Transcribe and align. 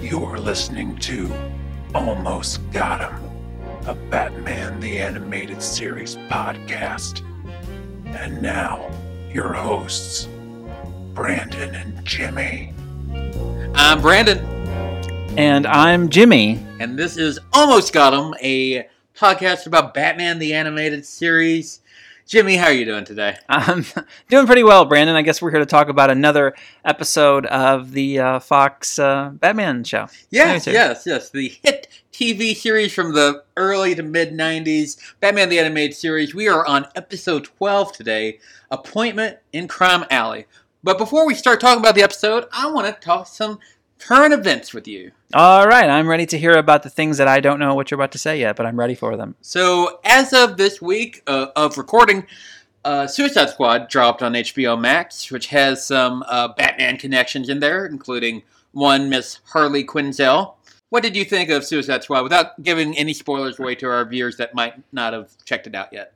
You're 0.00 0.38
listening 0.38 0.96
to 0.98 1.32
Almost 1.94 2.60
Got 2.70 3.00
Him, 3.12 3.30
a 3.86 3.94
Batman 3.94 4.80
the 4.80 4.98
Animated 4.98 5.62
Series 5.62 6.16
podcast. 6.30 7.22
And 8.06 8.40
now, 8.40 8.88
your 9.32 9.52
hosts, 9.52 10.28
Brandon 11.14 11.74
and 11.74 12.04
Jimmy. 12.04 12.72
I'm 13.74 14.00
Brandon, 14.00 14.38
And 15.36 15.66
I'm 15.66 16.08
Jimmy. 16.08 16.64
and 16.80 16.98
this 16.98 17.16
is 17.16 17.38
Almost 17.52 17.92
Got 17.92 18.14
Him, 18.14 18.34
a 18.42 18.88
podcast 19.16 19.66
about 19.66 19.94
Batman 19.94 20.38
the 20.38 20.54
Animated 20.54 21.04
Series. 21.04 21.80
Jimmy, 22.28 22.56
how 22.56 22.66
are 22.66 22.72
you 22.74 22.84
doing 22.84 23.06
today? 23.06 23.38
I'm 23.48 23.86
doing 24.28 24.44
pretty 24.44 24.62
well, 24.62 24.84
Brandon. 24.84 25.16
I 25.16 25.22
guess 25.22 25.40
we're 25.40 25.50
here 25.50 25.60
to 25.60 25.66
talk 25.66 25.88
about 25.88 26.10
another 26.10 26.54
episode 26.84 27.46
of 27.46 27.92
the 27.92 28.18
uh, 28.18 28.38
Fox 28.38 28.98
uh, 28.98 29.30
Batman 29.32 29.82
show. 29.82 30.08
Yes, 30.28 30.66
yes, 30.66 31.04
yes. 31.06 31.30
The 31.30 31.48
hit 31.48 31.88
TV 32.12 32.54
series 32.54 32.92
from 32.92 33.14
the 33.14 33.44
early 33.56 33.94
to 33.94 34.02
mid 34.02 34.32
90s, 34.32 34.98
Batman 35.20 35.48
the 35.48 35.58
Animated 35.58 35.96
Series. 35.96 36.34
We 36.34 36.48
are 36.48 36.66
on 36.66 36.86
episode 36.94 37.44
12 37.44 37.92
today 37.92 38.40
Appointment 38.70 39.38
in 39.54 39.66
Crime 39.66 40.04
Alley. 40.10 40.44
But 40.84 40.98
before 40.98 41.26
we 41.26 41.34
start 41.34 41.62
talking 41.62 41.80
about 41.80 41.94
the 41.94 42.02
episode, 42.02 42.44
I 42.52 42.70
want 42.70 42.94
to 42.94 43.00
talk 43.00 43.26
some 43.26 43.58
current 43.98 44.32
events 44.32 44.72
with 44.72 44.88
you. 44.88 45.12
All 45.34 45.66
right, 45.66 45.88
I'm 45.88 46.08
ready 46.08 46.26
to 46.26 46.38
hear 46.38 46.52
about 46.52 46.82
the 46.82 46.90
things 46.90 47.18
that 47.18 47.28
I 47.28 47.40
don't 47.40 47.58
know 47.58 47.74
what 47.74 47.90
you're 47.90 48.00
about 48.00 48.12
to 48.12 48.18
say 48.18 48.40
yet, 48.40 48.56
but 48.56 48.66
I'm 48.66 48.78
ready 48.78 48.94
for 48.94 49.16
them. 49.16 49.34
So, 49.40 50.00
as 50.04 50.32
of 50.32 50.56
this 50.56 50.80
week 50.80 51.22
uh, 51.26 51.48
of 51.54 51.76
recording, 51.76 52.26
uh, 52.84 53.06
Suicide 53.06 53.50
Squad 53.50 53.88
dropped 53.88 54.22
on 54.22 54.32
HBO 54.32 54.80
Max, 54.80 55.30
which 55.30 55.48
has 55.48 55.84
some 55.84 56.24
uh, 56.26 56.48
Batman 56.48 56.96
connections 56.96 57.48
in 57.48 57.60
there, 57.60 57.86
including 57.86 58.42
one 58.72 59.10
Miss 59.10 59.40
Harley 59.46 59.84
Quinzel. 59.84 60.54
What 60.90 61.02
did 61.02 61.14
you 61.14 61.24
think 61.24 61.50
of 61.50 61.64
Suicide 61.64 62.02
Squad 62.02 62.22
without 62.22 62.62
giving 62.62 62.96
any 62.96 63.12
spoilers 63.12 63.58
away 63.58 63.74
to 63.76 63.88
our 63.88 64.04
viewers 64.06 64.36
that 64.38 64.54
might 64.54 64.74
not 64.92 65.12
have 65.12 65.30
checked 65.44 65.66
it 65.66 65.74
out 65.74 65.92
yet? 65.92 66.14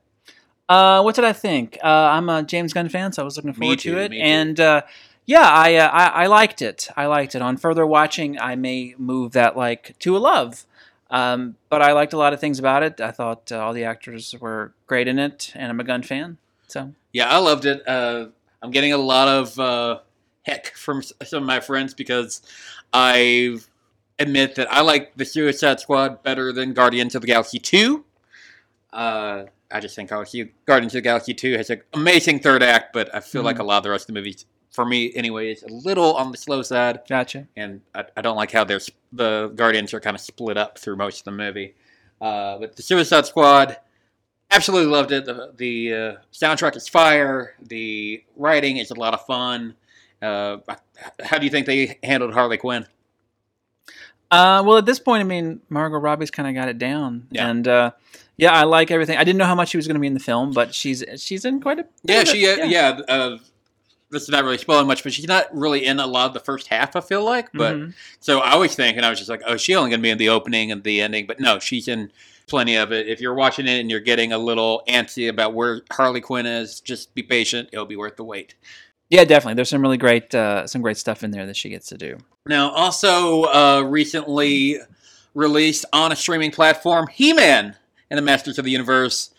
Uh, 0.68 1.02
what 1.02 1.14
did 1.14 1.24
I 1.24 1.34
think? 1.34 1.78
Uh, 1.84 1.88
I'm 1.88 2.30
a 2.30 2.42
James 2.42 2.72
Gunn 2.72 2.88
fan, 2.88 3.12
so 3.12 3.20
I 3.20 3.24
was 3.26 3.36
looking 3.36 3.52
forward 3.52 3.78
too, 3.78 3.94
to 3.94 4.00
it. 4.00 4.12
And 4.14 4.58
uh, 4.58 4.82
yeah, 5.26 5.48
I, 5.48 5.76
uh, 5.76 5.88
I 5.88 6.06
I 6.06 6.26
liked 6.26 6.62
it. 6.62 6.88
I 6.96 7.06
liked 7.06 7.34
it. 7.34 7.42
On 7.42 7.56
further 7.56 7.86
watching, 7.86 8.38
I 8.38 8.56
may 8.56 8.94
move 8.98 9.32
that 9.32 9.56
like 9.56 9.96
to 10.00 10.16
a 10.16 10.18
love. 10.18 10.66
Um, 11.10 11.56
but 11.68 11.82
I 11.82 11.92
liked 11.92 12.14
a 12.14 12.16
lot 12.16 12.32
of 12.32 12.40
things 12.40 12.58
about 12.58 12.82
it. 12.82 13.00
I 13.00 13.10
thought 13.10 13.52
uh, 13.52 13.58
all 13.58 13.74
the 13.74 13.84
actors 13.84 14.34
were 14.40 14.72
great 14.86 15.06
in 15.06 15.18
it, 15.18 15.52
and 15.54 15.70
I'm 15.70 15.78
a 15.78 15.84
gun 15.84 16.02
fan. 16.02 16.38
So 16.68 16.94
Yeah, 17.12 17.28
I 17.28 17.36
loved 17.38 17.66
it. 17.66 17.86
Uh, 17.86 18.28
I'm 18.62 18.70
getting 18.70 18.94
a 18.94 18.98
lot 18.98 19.28
of 19.28 19.58
uh, 19.58 19.98
heck 20.42 20.74
from 20.74 21.02
some 21.02 21.42
of 21.42 21.46
my 21.46 21.60
friends 21.60 21.92
because 21.92 22.40
I 22.92 23.58
admit 24.18 24.54
that 24.54 24.72
I 24.72 24.80
like 24.80 25.14
the 25.16 25.24
Suicide 25.24 25.80
Squad 25.80 26.22
better 26.22 26.52
than 26.52 26.72
Guardians 26.72 27.14
of 27.14 27.20
the 27.20 27.26
Galaxy 27.26 27.58
2. 27.58 28.04
Uh, 28.92 29.44
I 29.70 29.80
just 29.80 29.96
think 29.96 30.10
Guardians 30.10 30.94
of 30.94 30.98
the 30.98 31.00
Galaxy 31.02 31.34
2 31.34 31.56
has 31.56 31.70
an 31.70 31.82
amazing 31.92 32.40
third 32.40 32.62
act, 32.62 32.92
but 32.92 33.14
I 33.14 33.20
feel 33.20 33.42
like 33.42 33.58
a 33.58 33.64
lot 33.64 33.78
of 33.78 33.82
the 33.82 33.90
rest 33.90 34.04
of 34.04 34.14
the 34.14 34.20
movies, 34.20 34.46
for 34.72 34.84
me 34.84 35.12
anyway, 35.14 35.52
is 35.52 35.62
a 35.62 35.68
little 35.68 36.14
on 36.14 36.32
the 36.32 36.38
slow 36.38 36.62
side 36.62 37.00
gotcha. 37.08 37.46
and 37.56 37.80
I, 37.94 38.04
I 38.16 38.20
don't 38.22 38.36
like 38.36 38.50
how 38.50 38.64
there's 38.64 38.90
the 39.12 39.52
Guardians 39.54 39.92
are 39.94 40.00
kind 40.00 40.14
of 40.16 40.20
split 40.20 40.56
up 40.56 40.78
through 40.78 40.96
most 40.96 41.20
of 41.20 41.24
the 41.26 41.32
movie. 41.32 41.74
Uh, 42.20 42.58
but 42.58 42.76
the 42.76 42.82
Suicide 42.82 43.26
Squad, 43.26 43.76
absolutely 44.50 44.90
loved 44.90 45.12
it. 45.12 45.24
The, 45.26 45.52
the 45.56 45.92
uh, 45.94 46.14
soundtrack 46.32 46.76
is 46.76 46.88
fire. 46.88 47.54
The 47.62 48.22
writing 48.36 48.76
is 48.78 48.90
a 48.90 48.94
lot 48.94 49.12
of 49.14 49.24
fun. 49.26 49.74
Uh, 50.20 50.58
how 51.22 51.38
do 51.38 51.44
you 51.44 51.50
think 51.50 51.66
they 51.66 51.98
handled 52.02 52.32
Harley 52.32 52.56
Quinn? 52.58 52.86
Uh, 54.30 54.62
well, 54.64 54.78
at 54.78 54.86
this 54.86 54.98
point, 54.98 55.20
I 55.20 55.24
mean, 55.24 55.60
Margot 55.68 55.98
Robbie's 55.98 56.30
kind 56.30 56.48
of 56.48 56.54
got 56.54 56.68
it 56.68 56.78
down, 56.78 57.26
Yeah. 57.30 57.48
and 57.50 57.68
uh, 57.68 57.90
yeah, 58.38 58.52
I 58.52 58.64
like 58.64 58.90
everything. 58.90 59.18
I 59.18 59.24
didn't 59.24 59.38
know 59.38 59.44
how 59.44 59.54
much 59.54 59.68
she 59.70 59.76
was 59.76 59.86
going 59.86 59.96
to 59.96 60.00
be 60.00 60.06
in 60.06 60.14
the 60.14 60.20
film, 60.20 60.52
but 60.52 60.74
she's 60.74 61.04
she's 61.18 61.44
in 61.44 61.60
quite 61.60 61.80
a 61.80 61.84
Yeah, 62.04 62.24
she 62.24 62.48
uh, 62.48 62.64
yeah. 62.64 63.00
This 64.12 64.22
is 64.22 64.28
not 64.28 64.44
really 64.44 64.58
spoiling 64.58 64.86
much, 64.86 65.02
but 65.02 65.12
she's 65.12 65.26
not 65.26 65.46
really 65.52 65.84
in 65.84 65.98
a 65.98 66.06
lot 66.06 66.26
of 66.26 66.34
the 66.34 66.40
first 66.40 66.68
half. 66.68 66.94
I 66.94 67.00
feel 67.00 67.24
like, 67.24 67.48
but 67.52 67.74
Mhm. 67.76 67.94
So 68.20 68.38
I 68.40 68.54
was 68.56 68.74
thinking, 68.74 69.02
I 69.02 69.10
was 69.10 69.18
just 69.18 69.30
like, 69.30 69.42
oh, 69.46 69.56
she's 69.56 69.74
only 69.74 69.90
going 69.90 70.00
to 70.00 70.02
be 70.02 70.10
in 70.10 70.18
the 70.18 70.28
opening 70.28 70.70
and 70.70 70.84
the 70.84 71.00
ending. 71.00 71.26
But 71.26 71.40
no, 71.40 71.58
she's 71.58 71.88
in 71.88 72.12
plenty 72.46 72.76
of 72.76 72.92
it. 72.92 73.08
If 73.08 73.20
you're 73.20 73.34
watching 73.34 73.66
it 73.66 73.80
and 73.80 73.90
you're 73.90 74.00
getting 74.00 74.32
a 74.32 74.38
little 74.38 74.82
antsy 74.86 75.28
about 75.28 75.54
where 75.54 75.80
Harley 75.90 76.20
Quinn 76.20 76.46
is, 76.46 76.80
just 76.80 77.14
be 77.14 77.22
patient. 77.22 77.70
It'll 77.72 77.86
be 77.86 77.96
worth 77.96 78.16
the 78.16 78.24
wait. 78.24 78.54
yeah, 79.10 79.24
definitely. 79.24 79.54
There's 79.54 79.68
some 79.70 79.82
really 79.82 79.98
great 79.98 80.34
uh, 80.34 80.66
some 80.66 80.82
great 80.82 80.96
stuff 80.96 81.22
in 81.24 81.30
there 81.32 81.46
that 81.46 81.56
she 81.56 81.68
gets 81.68 81.86
to 81.88 81.98
do. 81.98 82.18
Now, 82.46 82.70
also 82.70 83.44
uh, 83.44 83.82
recently 83.86 84.78
released 85.34 85.84
on 85.92 86.12
a 86.12 86.16
streaming 86.16 86.50
platform, 86.50 87.06
He 87.08 87.32
Man 87.32 87.76
and 88.10 88.18
the 88.18 88.22
Masters 88.22 88.58
of 88.58 88.64
the 88.64 88.70
Universe 88.70 89.30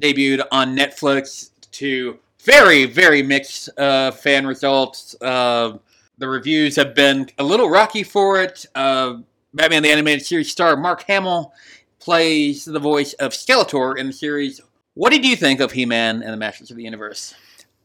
debuted 0.00 0.46
on 0.52 0.76
Netflix 0.76 1.50
to 1.72 2.18
very, 2.44 2.84
very 2.84 3.22
mixed 3.22 3.68
uh, 3.78 4.10
fan 4.10 4.46
results. 4.46 5.14
Uh, 5.20 5.78
the 6.18 6.28
reviews 6.28 6.76
have 6.76 6.94
been 6.94 7.28
a 7.38 7.44
little 7.44 7.68
rocky 7.68 8.02
for 8.02 8.40
it. 8.40 8.66
Uh, 8.74 9.18
Batman 9.54 9.82
the 9.82 9.90
Animated 9.90 10.24
Series 10.24 10.50
star 10.50 10.76
Mark 10.76 11.02
Hamill 11.02 11.52
plays 11.98 12.64
the 12.64 12.78
voice 12.78 13.12
of 13.14 13.32
Skeletor 13.32 13.96
in 13.96 14.06
the 14.06 14.12
series. 14.12 14.60
What 14.94 15.10
did 15.10 15.24
you 15.24 15.36
think 15.36 15.60
of 15.60 15.72
He 15.72 15.86
Man 15.86 16.22
and 16.22 16.32
the 16.32 16.36
Masters 16.36 16.70
of 16.70 16.76
the 16.76 16.84
Universe? 16.84 17.34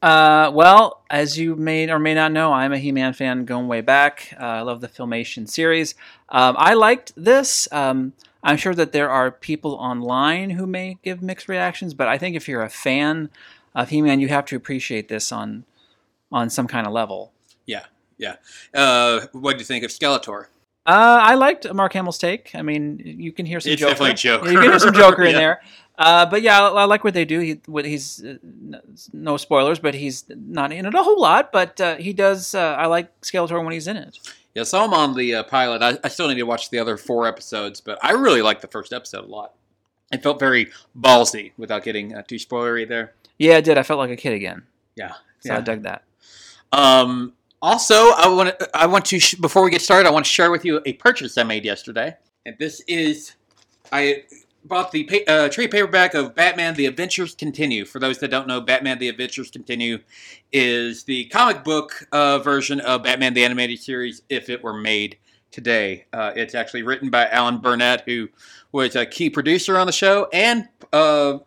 Uh, 0.03 0.52
well, 0.53 1.02
as 1.09 1.38
you 1.38 1.56
may 1.56 1.90
or 1.90 1.97
may 1.97 2.14
not 2.14 2.34
know, 2.34 2.52
I'm 2.52 2.74
a 2.74 2.78
He-Man 2.78 3.14
fan 3.14 3.46
going 3.46 3.70
way 3.70 3.80
back. 3.80 4.35
Uh, 4.38 4.44
I 4.44 4.62
love 4.62 4.81
the 4.81 4.90
Filmation 4.90 5.47
series. 5.47 5.96
Um, 6.28 6.58
I 6.59 6.74
liked 6.74 7.14
this. 7.16 7.70
Um, 7.72 8.12
I'm 8.44 8.58
sure 8.58 8.75
that 8.75 8.91
there 8.91 9.09
are 9.09 9.31
people 9.31 9.75
online 9.75 10.50
who 10.50 10.68
may 10.68 10.97
give 11.03 11.22
mixed 11.22 11.47
reactions, 11.47 11.94
but 11.94 12.09
I 12.09 12.18
think 12.18 12.35
if 12.35 12.50
you're 12.50 12.64
a 12.64 12.70
fan 12.70 13.30
of 13.75 13.89
He-Man, 13.89 14.19
you 14.19 14.28
have 14.29 14.45
to 14.45 14.56
appreciate 14.56 15.07
this 15.09 15.31
on 15.31 15.66
on 16.31 16.50
some 16.50 16.67
kind 16.67 16.88
of 16.88 16.94
level. 16.94 17.31
Yeah, 17.66 17.85
yeah. 18.17 18.35
Uh, 18.73 19.28
what 19.34 19.53
do 19.53 19.59
you 19.59 19.66
think 19.66 19.84
of 19.84 19.91
Skeletor? 19.91 20.45
Uh, 20.85 21.19
I 21.22 21.35
liked 21.35 21.72
Mark 21.73 21.94
Hamill's 21.94 22.17
take. 22.17 22.51
I 22.56 22.61
mean, 22.61 23.00
you 23.06 23.31
can 23.31 23.45
hear 23.45 23.59
some 23.59 23.72
It's 23.72 23.79
Joker. 23.79 23.91
definitely 23.91 24.16
Joker. 24.16 24.51
You 24.51 24.59
can 24.59 24.69
hear 24.69 24.79
some 24.79 24.94
Joker 24.94 25.23
in 25.23 25.31
Yeah. 25.34 25.38
there. 25.39 25.61
Uh, 25.97 26.25
but 26.25 26.41
yeah, 26.41 26.59
I, 26.61 26.69
I 26.69 26.84
like 26.85 27.03
what 27.03 27.13
they 27.13 27.23
do. 27.23 27.39
He, 27.39 27.61
what 27.67 27.85
he's 27.85 28.23
uh, 28.25 28.38
no 29.13 29.38
spoilers, 29.38 29.78
but 29.79 29.94
he's 29.94 30.25
not 30.29 30.72
in 30.73 30.85
it 30.88 30.94
a 30.95 31.03
whole 31.03 31.22
lot. 31.22 31.51
But 31.53 31.79
uh, 31.79 31.95
he 31.97 32.11
does. 32.13 32.55
Uh, 32.55 32.75
I 32.78 32.88
like 32.88 33.22
Skeletor 33.22 33.63
when 33.63 33.72
he's 33.73 33.88
in 33.88 33.95
it. 33.97 34.17
Yeah, 34.55 34.63
so 34.63 34.84
I'm 34.84 34.94
on 34.94 35.16
the 35.16 35.35
uh, 35.35 35.44
pilot. 35.44 35.81
I, 35.81 35.97
I 36.03 36.09
still 36.09 36.28
need 36.28 36.35
to 36.35 36.44
watch 36.44 36.69
the 36.72 36.79
other 36.79 36.97
four 36.97 37.28
episodes, 37.28 37.79
but 37.79 37.97
I 38.03 38.11
really 38.11 38.41
like 38.41 38.61
the 38.61 38.67
first 38.67 38.91
episode 38.91 39.23
a 39.23 39.28
lot. 39.28 39.53
It 40.13 40.24
felt 40.24 40.40
very 40.40 40.72
ballsy 40.97 41.51
without 41.57 41.84
getting 41.84 42.13
uh, 42.16 42.22
too 42.22 42.35
spoilery 42.35 42.88
there. 42.88 43.13
Yeah, 43.38 43.57
I 43.57 43.62
did. 43.62 43.78
I 43.78 43.84
felt 43.84 43.97
like 44.00 44.12
a 44.12 44.16
kid 44.16 44.34
again. 44.34 44.63
Yeah, 44.96 45.13
So 45.40 45.56
I 45.56 45.62
dug 45.62 45.84
that. 45.84 46.03
Um, 46.72 47.34
also, 47.62 47.96
I 48.12 48.28
want 48.28 48.59
to, 48.59 48.69
I 48.78 48.85
want 48.85 49.06
to 49.06 49.19
sh- 49.19 49.35
before 49.35 49.63
we 49.63 49.72
get 49.72 49.81
started, 49.81 50.07
I 50.07 50.12
want 50.12 50.25
to 50.25 50.31
share 50.31 50.52
with 50.52 50.66
you 50.66 50.81
a 50.85 50.94
purchase 50.94 51.38
I 51.38 51.44
made 51.44 51.66
yesterday, 51.66 52.16
and 52.46 52.56
this 52.59 52.81
is 52.88 53.34
I 53.91 54.23
bought 54.66 54.91
the 54.91 55.03
pa- 55.06 55.31
uh, 55.31 55.50
trade 55.50 55.72
paperback 55.72 56.13
of 56.13 56.35
Batman: 56.35 56.73
The 56.75 56.85
Adventures 56.85 57.35
Continue. 57.35 57.85
For 57.85 58.00
those 58.00 58.19
that 58.19 58.29
don't 58.29 58.47
know, 58.47 58.59
Batman: 58.62 59.00
The 59.00 59.07
Adventures 59.09 59.50
Continue 59.50 60.00
is 60.52 61.03
the 61.06 61.25
comic 61.25 61.63
book 61.63 62.07
uh, 62.12 62.40
version 62.40 62.79
of 62.81 63.03
Batman: 63.03 63.34
The 63.34 63.46
Animated 63.46 63.79
Series 63.79 64.22
if 64.29 64.50
it 64.50 64.63
were 64.63 64.73
made 64.73 65.18
today. 65.53 66.06
Uh, 66.12 66.34
it's 66.36 66.53
actually 66.56 66.84
written 66.84 67.09
by 67.09 67.28
Alan 67.30 67.59
Burnett, 67.59 68.02
who 68.06 68.28
was 68.74 68.96
a 68.97 69.06
key 69.06 69.30
producer 69.30 69.78
on 69.78 69.88
the 69.88 69.94
show, 69.94 70.28
and 70.34 70.68
uh, 70.91 71.38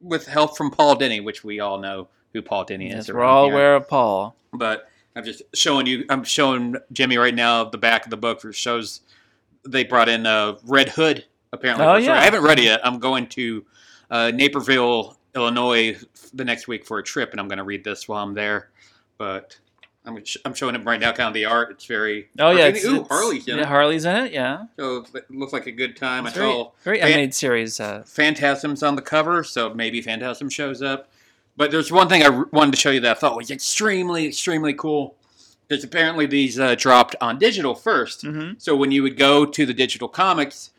with 0.00 0.26
help 0.26 0.56
from 0.56 0.70
Paul 0.70 0.96
Dini, 0.96 1.24
which 1.24 1.42
we 1.42 1.58
all 1.58 1.78
know 1.78 2.06
who 2.32 2.42
Paul 2.42 2.64
Dini 2.66 2.88
is. 2.90 3.08
Yes, 3.08 3.10
we're 3.12 3.22
all 3.24 3.46
here 3.46 3.54
aware 3.54 3.76
of 3.76 3.88
Paul. 3.88 4.36
but 4.52 4.88
I'm 5.16 5.24
just 5.24 5.42
showing 5.54 5.86
you. 5.86 6.04
I'm 6.08 6.22
showing 6.24 6.76
Jimmy 6.92 7.16
right 7.16 7.34
now 7.34 7.64
the 7.64 7.78
back 7.78 8.04
of 8.04 8.10
the 8.10 8.16
book, 8.16 8.44
which 8.44 8.56
shows 8.56 9.00
they 9.66 9.82
brought 9.84 10.08
in 10.08 10.26
uh, 10.26 10.56
Red 10.64 10.90
Hood. 10.90 11.24
Apparently, 11.52 11.84
Oh, 11.86 11.92
for 11.94 11.98
a 11.98 12.02
story. 12.02 12.16
yeah. 12.16 12.20
I 12.20 12.24
haven't 12.24 12.42
read 12.42 12.58
it 12.58 12.64
yet. 12.64 12.80
I'm 12.84 12.98
going 12.98 13.28
to 13.28 13.64
uh, 14.10 14.32
Naperville, 14.34 15.16
Illinois, 15.36 15.96
the 16.34 16.44
next 16.44 16.66
week 16.66 16.84
for 16.84 16.98
a 16.98 17.02
trip, 17.02 17.30
and 17.30 17.38
I'm 17.40 17.46
going 17.46 17.58
to 17.58 17.64
read 17.64 17.84
this 17.84 18.08
while 18.08 18.22
I'm 18.24 18.34
there. 18.34 18.70
But 19.18 19.56
I'm 20.06 20.22
I'm 20.44 20.54
showing 20.54 20.74
him 20.74 20.84
right 20.84 21.00
now, 21.00 21.12
kind 21.12 21.28
of 21.28 21.34
the 21.34 21.46
art. 21.46 21.70
It's 21.70 21.86
very 21.86 22.28
Oh 22.38 22.50
yeah, 22.50 22.64
Ooh, 22.66 22.68
it's, 22.68 22.84
it's- 22.84 23.08
Harley's 23.08 23.48
in 23.48 23.56
yeah, 23.56 23.62
it. 23.62 23.66
Harley's 23.68 24.04
in 24.04 24.16
it. 24.16 24.32
Yeah, 24.32 24.66
So 24.78 25.04
it 25.14 25.30
looks 25.30 25.52
like 25.52 25.66
a 25.66 25.72
good 25.72 25.96
time. 25.96 26.26
it's 26.26 26.36
I 26.36 26.40
very, 26.40 26.52
saw 26.52 26.70
very 26.82 26.98
Fan- 27.00 27.08
animated 27.08 27.34
series. 27.34 27.80
Uh, 27.80 28.02
Phantasm's 28.06 28.82
on 28.82 28.96
the 28.96 29.02
cover, 29.02 29.42
so 29.44 29.72
maybe 29.72 30.02
Phantasm 30.02 30.50
shows 30.50 30.82
up. 30.82 31.08
But 31.56 31.70
there's 31.70 31.90
one 31.92 32.08
thing 32.08 32.22
I 32.22 32.26
r- 32.28 32.48
wanted 32.52 32.72
to 32.74 32.80
show 32.80 32.90
you 32.90 33.00
that 33.00 33.16
I 33.16 33.20
thought 33.20 33.36
was 33.36 33.50
extremely, 33.50 34.26
extremely 34.26 34.74
cool. 34.74 35.16
Because 35.68 35.82
apparently 35.84 36.26
these 36.26 36.58
uh, 36.60 36.74
dropped 36.74 37.16
on 37.22 37.38
digital 37.38 37.74
1st 37.74 38.24
mhm. 38.24 38.60
So 38.60 38.76
when 38.76 38.90
you 38.92 39.02
would 39.02 39.16
go 39.16 39.46
to 39.46 39.64
the 39.64 39.72
digital 39.72 40.08
comics, 40.08 40.72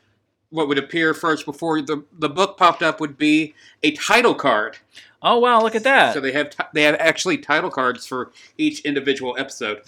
what 0.51 0.67
would 0.67 0.77
appear 0.77 1.15
first 1.15 1.43
before 1.45 1.81
the, 1.81 2.03
the 2.19 2.29
book 2.29 2.57
popped 2.57 2.83
up 2.83 2.99
would 2.99 3.17
be 3.17 3.55
a 3.81 3.91
title 3.91 4.35
card. 4.35 4.77
Oh 5.25 5.39
wow, 5.39 5.61
look 5.61 5.75
at 5.75 5.83
that. 5.83 6.13
So 6.13 6.19
they 6.21 6.31
have 6.33 6.51
ti- 6.51 6.63
they 6.73 6.83
have 6.83 6.95
actually 6.99 7.37
title 7.39 7.69
cards 7.71 8.05
for 8.05 8.31
each 8.57 8.79
individual 8.81 9.35
episode. 9.39 9.81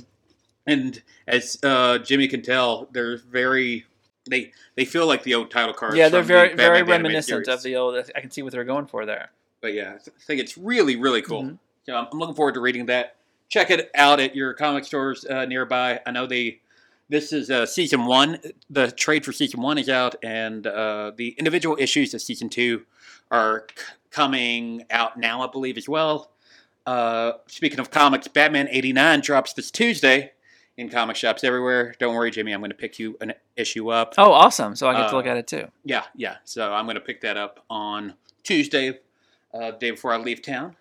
and 0.66 1.02
as 1.28 1.58
uh, 1.64 2.00
Jimmy 2.00 2.28
can 2.28 2.42
tell, 2.42 2.90
they're 2.92 3.18
very 3.18 3.86
they 4.30 4.52
they 4.76 4.84
feel 4.84 5.06
like 5.08 5.24
the 5.24 5.36
old 5.36 5.52
title 5.52 5.74
cards. 5.74 5.96
yeah, 5.96 6.10
they're 6.10 6.22
from 6.24 6.28
the 6.28 6.34
very 6.34 6.54
very 6.56 6.84
reminiscent 6.84 7.48
of 7.48 7.62
the 7.64 7.76
old. 7.76 7.96
I 8.16 8.20
can 8.20 8.32
see 8.32 8.42
what 8.42 8.52
they're 8.52 8.64
going 8.66 8.88
for 8.88 9.06
there. 9.06 9.30
But 9.62 9.74
yeah, 9.74 9.94
I 9.96 10.10
think 10.26 10.42
it's 10.42 10.58
really 10.58 10.96
really 10.96 11.22
cool. 11.22 11.44
Mhm. 11.44 11.58
So 11.86 11.96
I'm 11.96 12.08
looking 12.20 12.36
forward 12.36 12.56
to 12.56 12.60
reading 12.60 12.88
that. 12.88 13.16
Check 13.48 13.70
it 13.70 13.90
out 13.96 14.20
at 14.20 14.36
your 14.36 14.54
comic 14.54 14.84
stores 14.84 15.24
uh, 15.26 15.46
nearby. 15.46 16.00
I 16.06 16.12
know 16.12 16.26
they. 16.26 16.60
This 17.10 17.32
is 17.32 17.50
uh, 17.50 17.66
season 17.66 18.06
one. 18.06 18.40
The 18.70 18.92
trade 18.92 19.24
for 19.24 19.32
season 19.32 19.62
one 19.62 19.78
is 19.78 19.88
out, 19.88 20.16
and 20.22 20.68
uh, 20.68 21.12
the 21.16 21.30
individual 21.38 21.78
issues 21.80 22.14
of 22.14 22.22
season 22.22 22.50
two 22.50 22.86
are 23.32 23.66
coming 24.18 24.84
out 24.90 25.16
now, 25.18 25.42
I 25.42 25.48
believe, 25.48 25.78
as 25.78 25.88
well. 25.88 26.32
Uh, 26.88 27.34
speaking 27.48 27.80
of 27.80 27.92
comics, 27.92 28.28
Batman 28.28 28.68
'89 28.72 29.22
drops 29.22 29.54
this 29.54 29.70
Tuesday 29.70 30.32
in 30.76 30.90
comic 30.90 31.16
shops 31.16 31.44
everywhere. 31.44 31.94
Don't 32.00 32.16
worry, 32.16 32.32
Jimmy. 32.32 32.52
I'm 32.52 32.62
going 32.62 32.72
to 32.72 32.76
pick 32.78 32.98
you 32.98 33.16
an 33.22 33.34
issue 33.56 33.90
up. 33.90 34.16
Oh, 34.18 34.32
awesome! 34.32 34.76
So 34.76 34.88
I 34.90 34.94
get 34.94 35.10
to 35.10 35.14
Uh, 35.14 35.18
look 35.18 35.28
at 35.28 35.38
it 35.38 35.46
too. 35.48 35.68
Yeah, 35.84 36.04
yeah. 36.16 36.38
So 36.46 36.74
I'm 36.74 36.86
going 36.86 36.96
to 36.96 37.02
pick 37.02 37.22
that 37.22 37.38
up 37.38 37.64
on 37.70 38.16
Tuesday, 38.44 39.00
uh, 39.54 39.72
day 39.72 39.92
before 39.92 40.14
I 40.14 40.18
leave 40.18 40.42
town. 40.42 40.76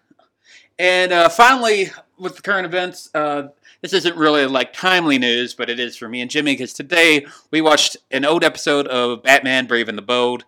And 0.79 1.13
uh, 1.13 1.29
finally, 1.29 1.91
with 2.19 2.37
the 2.37 2.43
current 2.43 2.67
events, 2.67 3.11
uh, 3.15 3.49
this 3.83 3.93
isn't 3.93 4.17
really 4.17 4.47
like 4.47 4.73
timely 4.73 5.19
news, 5.19 5.55
but 5.55 5.69
it 5.69 5.79
is 5.81 5.97
for 5.97 6.09
me 6.09 6.21
and 6.21 6.31
Jimmy 6.31 6.53
because 6.53 6.73
today 6.73 7.27
we 7.51 7.61
watched 7.61 7.97
an 8.11 8.25
old 8.25 8.45
episode 8.45 8.87
of 8.87 9.23
Batman 9.23 9.67
Brave 9.67 9.89
and 9.89 9.99
the 9.99 10.03
Bold. 10.03 10.45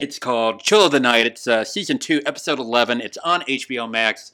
It's 0.00 0.18
called 0.18 0.62
Chill 0.62 0.86
of 0.86 0.92
the 0.92 1.00
Night. 1.00 1.26
It's 1.26 1.46
uh, 1.46 1.64
season 1.64 1.98
two, 1.98 2.22
episode 2.24 2.58
11. 2.58 3.00
It's 3.00 3.18
on 3.18 3.42
HBO 3.42 3.90
Max. 3.90 4.32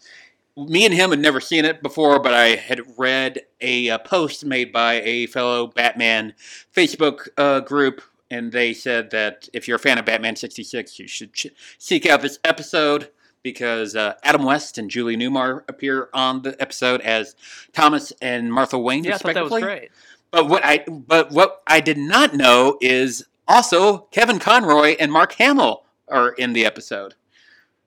Me 0.56 0.84
and 0.84 0.94
him 0.94 1.10
had 1.10 1.18
never 1.18 1.40
seen 1.40 1.64
it 1.64 1.82
before, 1.82 2.18
but 2.20 2.32
I 2.32 2.56
had 2.56 2.80
read 2.96 3.40
a, 3.60 3.90
uh 3.90 3.98
post 3.98 4.44
made 4.44 4.72
by 4.72 5.02
a 5.02 5.26
fellow 5.26 5.66
Batman 5.66 6.34
Facebook 6.74 7.28
uh, 7.36 7.60
group, 7.60 8.00
and 8.30 8.52
they 8.52 8.72
said 8.72 9.10
that 9.10 9.48
if 9.52 9.66
you're 9.68 9.76
a 9.76 9.80
fan 9.80 9.98
of 9.98 10.04
Batman 10.06 10.36
66, 10.36 10.98
you 10.98 11.06
should 11.08 11.32
ch- 11.34 11.48
seek 11.78 12.06
out 12.06 12.22
this 12.22 12.38
episode 12.44 13.10
because 13.42 13.94
uh, 13.94 14.14
Adam 14.22 14.44
West 14.44 14.78
and 14.78 14.90
Julie 14.90 15.16
Newmar 15.16 15.62
appear 15.68 16.08
on 16.14 16.42
the 16.42 16.60
episode 16.62 17.00
as 17.02 17.34
Thomas 17.72 18.12
and 18.22 18.52
Martha 18.52 18.78
Wayne, 18.78 19.04
Yeah, 19.04 19.16
I 19.16 19.18
thought 19.18 19.34
that 19.34 19.44
was 19.44 19.52
respectively. 19.52 19.62
great. 19.80 19.90
But 20.30 20.48
what 20.48 20.64
I 20.64 20.84
but 20.88 21.30
what 21.32 21.62
I 21.66 21.80
did 21.80 21.98
not 21.98 22.34
know 22.34 22.78
is 22.80 23.24
also 23.48 23.98
Kevin 24.10 24.38
Conroy 24.38 24.96
and 24.98 25.12
Mark 25.12 25.32
Hamill 25.34 25.84
are 26.08 26.30
in 26.30 26.52
the 26.52 26.64
episode. 26.64 27.14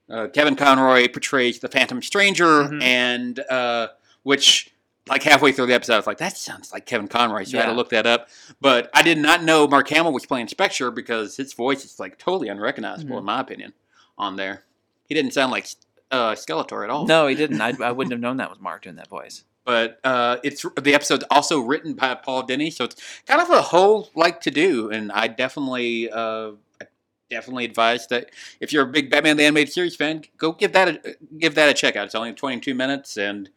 Uh, 0.08 0.26
Kevin 0.28 0.56
Conroy 0.56 1.08
portrays 1.08 1.60
the 1.60 1.68
Phantom 1.68 2.02
Stranger, 2.02 2.64
Mhm. 2.64 2.82
and 2.82 3.38
uh, 3.50 3.88
which 4.24 4.70
like 5.08 5.22
halfway 5.22 5.50
through 5.52 5.66
the 5.66 5.74
episode, 5.74 5.94
I 5.94 5.96
was 5.96 6.06
like, 6.06 6.18
"That 6.18 6.36
sounds 6.36 6.72
like 6.72 6.84
Kevin 6.86 7.08
Conroy," 7.08 7.44
so 7.44 7.58
I 7.58 7.62
had 7.62 7.68
to 7.68 7.72
look 7.76 7.90
that 7.90 8.06
up. 8.06 8.28
But 8.60 8.90
I 8.94 9.02
did 9.02 9.18
not 9.18 9.42
know 9.42 9.66
Mark 9.66 9.88
Hamill 9.88 10.12
was 10.12 10.26
playing 10.26 10.48
Spectre 10.48 10.90
because 10.90 11.36
his 11.36 11.52
voice 11.52 11.84
is 11.84 11.98
like 11.98 12.18
totally 12.18 12.48
unrecognizable, 12.48 13.16
Mhm. 13.16 13.20
in 13.20 13.24
my 13.24 13.40
opinion. 13.40 13.72
On 14.18 14.36
there, 14.36 14.64
he 15.08 15.14
didn't 15.14 15.32
sound 15.32 15.50
like 15.52 15.66
uh, 16.12 16.32
Skeletor 16.32 16.82
at 16.84 16.90
all 16.90 17.06
No, 17.06 17.28
he 17.28 17.34
didn't. 17.36 17.60
I, 17.60 17.72
I 17.80 17.92
wouldn't 17.92 18.10
have 18.10 18.20
known 18.20 18.36
that 18.38 18.50
was 18.50 18.58
Mark 18.60 18.82
doing 18.82 18.96
that 18.96 19.08
voice. 19.08 19.44
But 19.70 20.00
uh, 20.02 20.38
it's 20.42 20.66
the 20.82 20.94
episode's 20.94 21.22
also 21.30 21.60
written 21.60 21.94
by 21.94 22.16
Paul 22.16 22.42
Dini, 22.42 22.72
so 22.72 22.86
it's 22.86 22.96
kind 23.24 23.40
of 23.40 23.50
a 23.50 23.62
whole 23.62 24.10
like 24.16 24.40
to 24.40 24.50
do, 24.50 24.90
and 24.90 25.12
I 25.12 25.28
definitely, 25.28 26.10
uh, 26.10 26.54
I 26.82 26.86
definitely 27.30 27.66
advise 27.66 28.08
that 28.08 28.32
if 28.58 28.72
you're 28.72 28.82
a 28.82 28.90
big 28.90 29.12
Batman 29.12 29.36
the 29.36 29.44
Animated 29.44 29.72
Series 29.72 29.94
fan, 29.94 30.24
go 30.38 30.50
give 30.50 30.72
that 30.72 30.88
a, 30.88 31.16
give 31.38 31.54
that 31.54 31.68
a 31.68 31.72
check 31.72 31.94
out. 31.94 32.06
It's 32.06 32.16
only 32.16 32.32
22 32.32 32.74
minutes, 32.74 33.16
and 33.16 33.48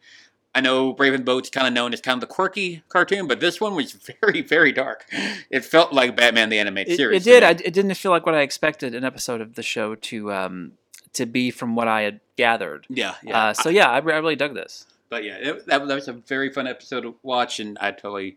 I 0.54 0.60
know 0.60 0.92
Brave 0.92 1.14
and 1.14 1.24
Bold's 1.24 1.50
kind 1.50 1.66
of 1.66 1.72
known 1.72 1.92
as 1.92 2.00
kind 2.00 2.14
of 2.14 2.20
the 2.20 2.32
quirky 2.32 2.84
cartoon, 2.88 3.26
but 3.26 3.40
this 3.40 3.60
one 3.60 3.74
was 3.74 3.90
very, 4.22 4.40
very 4.40 4.70
dark. 4.70 5.06
It 5.50 5.64
felt 5.64 5.92
like 5.92 6.16
Batman 6.16 6.48
the 6.48 6.60
Animated 6.60 6.92
It, 6.92 6.96
Series. 6.96 7.26
it 7.26 7.28
did. 7.28 7.42
I, 7.42 7.50
it 7.50 7.74
didn't 7.74 7.92
feel 7.94 8.12
like 8.12 8.24
what 8.24 8.36
I 8.36 8.42
expected 8.42 8.94
an 8.94 9.02
episode 9.02 9.40
of 9.40 9.56
the 9.56 9.64
show 9.64 9.96
to 9.96 10.32
um, 10.32 10.72
to 11.14 11.26
be 11.26 11.50
from 11.50 11.74
what 11.74 11.88
I 11.88 12.02
had 12.02 12.20
gathered. 12.36 12.86
yeah, 12.88 13.16
yeah. 13.24 13.46
Uh, 13.46 13.52
so 13.52 13.68
yeah, 13.68 13.90
I, 13.90 13.96
I 13.96 13.98
really 13.98 14.36
dug 14.36 14.54
this. 14.54 14.86
But 15.14 15.22
yeah, 15.22 15.36
it, 15.36 15.66
that, 15.66 15.86
that 15.86 15.94
was 15.94 16.08
a 16.08 16.12
very 16.12 16.50
fun 16.50 16.66
episode 16.66 17.02
to 17.02 17.14
watch, 17.22 17.60
and 17.60 17.78
I 17.80 17.92
totally 17.92 18.36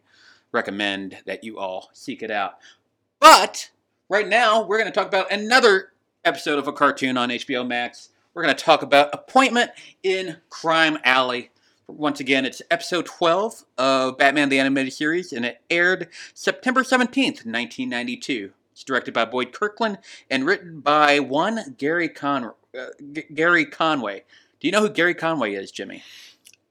recommend 0.52 1.18
that 1.26 1.44
you 1.44 1.58
all 1.58 1.90
seek 1.92 2.22
it 2.22 2.30
out. 2.30 2.60
But 3.20 3.72
right 4.10 4.28
now, 4.28 4.64
we're 4.64 4.78
going 4.78 4.86
to 4.86 4.94
talk 4.94 5.08
about 5.08 5.32
another 5.32 5.94
episode 6.24 6.60
of 6.60 6.68
a 6.68 6.72
cartoon 6.72 7.18
on 7.18 7.30
HBO 7.30 7.68
Max. 7.68 8.10
We're 8.36 8.44
going 8.44 8.56
to 8.56 8.64
talk 8.64 8.84
about 8.84 9.10
Appointment 9.12 9.72
in 10.04 10.38
Crime 10.52 11.00
Alley. 11.04 11.50
Once 11.88 12.20
again, 12.20 12.46
it's 12.46 12.62
episode 12.70 13.08
12 13.08 13.66
of 13.80 14.20
Batman 14.20 14.50
the 14.50 14.60
Animated 14.60 14.94
Series, 14.94 15.34
and 15.34 15.46
it 15.46 15.62
aired 15.72 16.10
September 16.36 16.84
17th, 16.84 17.44
1992. 17.44 18.52
It's 18.72 18.84
directed 18.84 19.16
by 19.16 19.26
Boyd 19.26 19.52
Kirkland 19.52 19.98
and 20.30 20.46
written 20.46 20.82
by 20.82 21.22
one 21.22 21.74
Gary 21.80 22.08
Con- 22.08 22.52
uh, 22.80 22.86
G- 23.14 23.26
Gary 23.34 23.66
Conway. 23.66 24.26
Do 24.60 24.68
you 24.68 24.72
know 24.72 24.82
who 24.82 24.90
Gary 24.90 25.14
Conway 25.14 25.54
is, 25.54 25.72
Jimmy? 25.72 26.04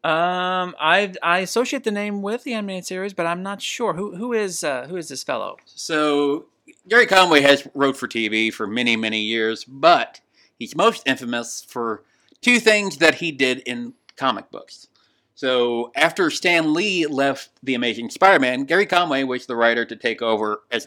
Um, 0.06 0.76
I 0.78 1.14
I 1.20 1.40
associate 1.40 1.82
the 1.82 1.90
name 1.90 2.22
with 2.22 2.44
the 2.44 2.52
animated 2.52 2.86
series, 2.86 3.12
but 3.12 3.26
I'm 3.26 3.42
not 3.42 3.60
sure 3.60 3.94
who 3.94 4.14
who 4.14 4.32
is 4.32 4.62
uh, 4.62 4.86
who 4.86 4.96
is 4.96 5.08
this 5.08 5.24
fellow. 5.24 5.56
So 5.64 6.46
Gary 6.86 7.06
Conway 7.06 7.40
has 7.40 7.66
wrote 7.74 7.96
for 7.96 8.06
TV 8.06 8.52
for 8.52 8.68
many, 8.68 8.94
many 8.94 9.20
years, 9.20 9.64
but 9.64 10.20
he's 10.56 10.76
most 10.76 11.02
infamous 11.06 11.66
for 11.66 12.04
two 12.40 12.60
things 12.60 12.98
that 12.98 13.16
he 13.16 13.32
did 13.32 13.58
in 13.66 13.94
comic 14.16 14.48
books. 14.52 14.86
So 15.34 15.90
after 15.96 16.30
Stan 16.30 16.72
Lee 16.72 17.06
left 17.06 17.50
The 17.64 17.74
Amazing 17.74 18.10
Spider-Man, 18.10 18.62
Gary 18.62 18.86
Conway 18.86 19.24
was 19.24 19.46
the 19.46 19.56
writer 19.56 19.84
to 19.84 19.96
take 19.96 20.22
over 20.22 20.62
as 20.70 20.86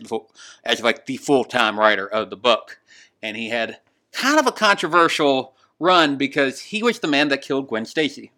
as 0.63 0.81
like 0.81 1.07
the 1.07 1.17
full-time 1.17 1.77
writer 1.77 2.07
of 2.07 2.29
the 2.29 2.37
book, 2.37 2.79
and 3.21 3.35
he 3.35 3.49
had 3.49 3.79
kind 4.13 4.39
of 4.39 4.47
a 4.47 4.53
controversial 4.53 5.55
run 5.77 6.15
because 6.15 6.61
he 6.61 6.81
was 6.81 6.99
the 6.99 7.07
man 7.09 7.27
that 7.27 7.41
killed 7.41 7.67
Gwen 7.67 7.83
Stacy. 7.83 8.31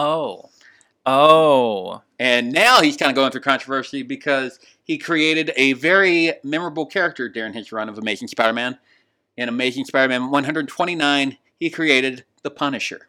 Oh, 0.00 0.50
oh, 1.06 2.02
And 2.20 2.52
now 2.52 2.80
he's 2.82 2.96
kind 2.96 3.10
of 3.10 3.16
going 3.16 3.32
through 3.32 3.40
controversy 3.40 4.04
because 4.04 4.60
he 4.84 4.96
created 4.96 5.50
a 5.56 5.72
very 5.72 6.34
memorable 6.44 6.86
character 6.86 7.28
during 7.28 7.52
his 7.52 7.72
run 7.72 7.88
of 7.88 7.98
Amazing 7.98 8.28
Spider 8.28 8.52
Man. 8.52 8.78
In 9.36 9.48
Amazing 9.48 9.86
Spider 9.86 10.08
Man 10.08 10.30
129, 10.30 11.36
he 11.58 11.70
created 11.70 12.24
the 12.42 12.50
Punisher. 12.50 13.08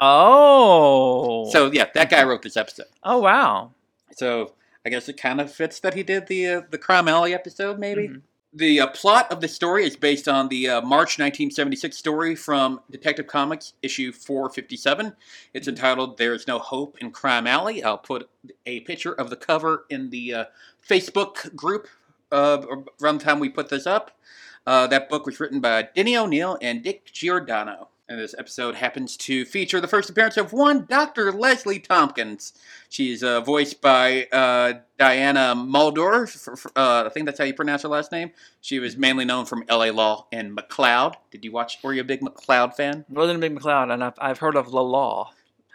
oh. 0.00 1.50
So, 1.50 1.70
yeah, 1.70 1.86
that 1.94 2.08
guy 2.10 2.24
wrote 2.24 2.42
this 2.42 2.56
episode. 2.56 2.86
oh 3.02 3.18
wow. 3.18 3.72
So, 4.16 4.54
I 4.86 4.88
guess 4.88 5.08
it 5.08 5.20
kind 5.20 5.40
of 5.40 5.52
fits 5.52 5.80
that 5.80 5.94
he 5.94 6.02
did 6.02 6.26
the 6.28 6.46
uh, 6.48 6.60
the 6.70 6.78
Crime 6.78 7.08
Alley 7.08 7.34
episode, 7.34 7.78
maybe. 7.78 8.08
Mhm. 8.08 8.22
The 8.52 8.80
uh, 8.80 8.86
plot 8.88 9.30
of 9.30 9.40
the 9.40 9.46
story 9.46 9.84
is 9.84 9.94
based 9.94 10.26
on 10.26 10.48
the 10.48 10.68
uh, 10.68 10.80
March 10.80 11.20
1976 11.20 11.96
story 11.96 12.34
from 12.34 12.80
Detective 12.90 13.28
Comics 13.28 13.74
issue 13.80 14.10
457. 14.10 15.14
It's 15.54 15.68
entitled 15.68 16.18
"There's 16.18 16.48
No 16.48 16.58
Hope 16.58 16.98
in 17.00 17.12
Crime 17.12 17.46
Alley." 17.46 17.84
I'll 17.84 17.96
put 17.96 18.28
a 18.66 18.80
picture 18.80 19.12
of 19.12 19.30
the 19.30 19.36
cover 19.36 19.84
in 19.88 20.10
the 20.10 20.34
uh, 20.34 20.44
Facebook 20.84 21.54
group 21.54 21.86
around 22.32 22.86
the 23.00 23.24
time 23.24 23.38
we 23.38 23.48
put 23.48 23.68
this 23.68 23.86
up. 23.86 24.18
Uh, 24.66 24.88
that 24.88 25.08
book 25.08 25.26
was 25.26 25.38
written 25.38 25.60
by 25.60 25.88
Denny 25.94 26.16
O'Neil 26.16 26.58
and 26.60 26.82
Dick 26.82 27.04
Giordano. 27.12 27.89
And 28.10 28.18
this 28.18 28.34
episode 28.36 28.74
happens 28.74 29.16
to 29.18 29.44
feature 29.44 29.80
the 29.80 29.86
first 29.86 30.10
appearance 30.10 30.36
of 30.36 30.52
one 30.52 30.84
Dr. 30.84 31.30
Leslie 31.30 31.78
Tompkins. 31.78 32.52
She's 32.88 33.22
uh, 33.22 33.40
voiced 33.40 33.80
by 33.80 34.26
uh, 34.32 34.80
Diana 34.98 35.54
Muldaur. 35.56 36.28
For, 36.28 36.56
for- 36.56 36.72
uh, 36.74 37.04
I 37.06 37.08
think 37.10 37.26
that's 37.26 37.38
how 37.38 37.44
you 37.44 37.54
pronounce 37.54 37.82
her 37.82 37.88
last 37.88 38.10
name. 38.10 38.32
She 38.60 38.80
was 38.80 38.96
mainly 38.96 39.24
known 39.24 39.44
from 39.46 39.62
L.A. 39.68 39.92
Law 39.92 40.26
and 40.32 40.56
McCloud. 40.58 41.14
Did 41.30 41.44
you 41.44 41.52
watch? 41.52 41.78
Were 41.84 41.92
you 41.92 42.00
a 42.00 42.04
big 42.04 42.20
McCloud 42.20 42.74
fan? 42.74 43.04
More 43.08 43.28
than 43.28 43.36
a 43.36 43.38
big 43.38 43.56
McCloud, 43.56 43.92
and 43.94 44.02
I've, 44.02 44.18
I've 44.18 44.38
heard 44.38 44.56
of 44.56 44.74
La 44.74 44.80
Law. 44.80 45.30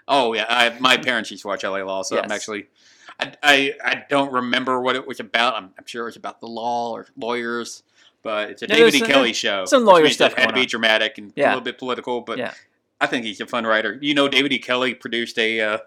Oh 0.05 0.33
yeah, 0.33 0.45
I, 0.49 0.77
my 0.79 0.97
parents 0.97 1.31
used 1.31 1.43
to 1.43 1.47
watch 1.47 1.63
L.A. 1.63 1.85
Law, 1.85 2.01
so 2.01 2.19
I'm 2.19 2.29
actually. 2.33 2.65
I, 3.17 3.33
I, 3.41 3.73
I 3.81 4.03
don't 4.09 4.33
remember 4.33 4.81
what 4.81 4.97
it 4.97 5.07
was 5.07 5.21
about. 5.21 5.55
I'm, 5.55 5.73
I'm 5.79 5.85
sure 5.85 6.01
it 6.01 6.07
was 6.07 6.15
about 6.17 6.41
the 6.41 6.47
law 6.47 6.91
or 6.91 7.07
lawyers, 7.15 7.81
but 8.25 8.49
it's 8.49 8.61
a 8.63 8.67
Yeah, 8.67 8.75
David 8.75 8.95
E. 8.95 9.01
Kelley 9.01 9.31
show. 9.33 9.63
some 9.65 9.85
lawyer 9.85 10.09
stuff 10.09 10.33
It 10.33 10.39
had 10.39 10.47
to 10.47 10.53
be 10.53 10.61
on. 10.61 10.67
dramatic 10.67 11.17
and 11.19 11.31
a 11.37 11.41
little 11.41 11.61
bit 11.61 11.77
political, 11.77 12.19
but 12.21 12.37
Yeah. 12.39 12.53
I 12.99 13.05
think 13.07 13.23
he's 13.25 13.39
a 13.39 13.45
fun 13.45 13.65
writer. 13.65 13.97
You 14.01 14.13
know, 14.15 14.27
David 14.27 14.51
E. 14.51 14.57
Kelley 14.59 14.93
produced 14.95 15.37
a 15.37 15.61
uh, 15.61 15.77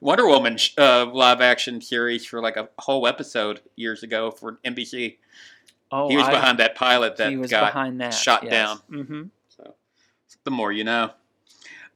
Wonder 0.00 0.26
Woman 0.26 0.56
sh- 0.56 0.74
uh, 0.76 1.06
live 1.06 1.40
action 1.40 1.80
series 1.80 2.26
for 2.26 2.40
like 2.42 2.56
a 2.56 2.68
whole 2.80 3.06
episode 3.06 3.60
years 3.76 4.02
ago 4.02 4.30
for 4.32 4.58
NBC. 4.64 5.16
Oh, 5.92 6.08
he 6.08 6.16
was 6.16 6.26
I- 6.26 6.32
behind 6.32 6.58
that 6.58 6.74
pilot 6.74 7.16
that 7.18 7.30
got 7.48 7.72
behind 7.72 8.00
that. 8.00 8.10
shot 8.12 8.48
down. 8.50 8.80
Mm-hmm. 8.90 9.22
so 9.48 9.74
the 10.42 10.50
more 10.50 10.72
you 10.72 10.82
know. 10.84 11.12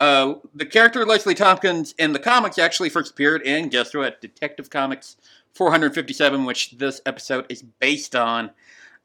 Uh, 0.00 0.34
the 0.54 0.64
character 0.64 1.04
Leslie 1.04 1.34
Tompkins 1.34 1.92
in 1.98 2.12
the 2.12 2.20
comics 2.20 2.56
actually 2.56 2.88
first 2.88 3.10
appeared 3.12 3.42
in, 3.42 3.68
guess 3.68 3.92
what, 3.92 4.20
Detective 4.20 4.70
Comics 4.70 5.16
457, 5.54 6.44
which 6.44 6.70
this 6.78 7.00
episode 7.04 7.46
is 7.48 7.62
based 7.80 8.14
on. 8.14 8.50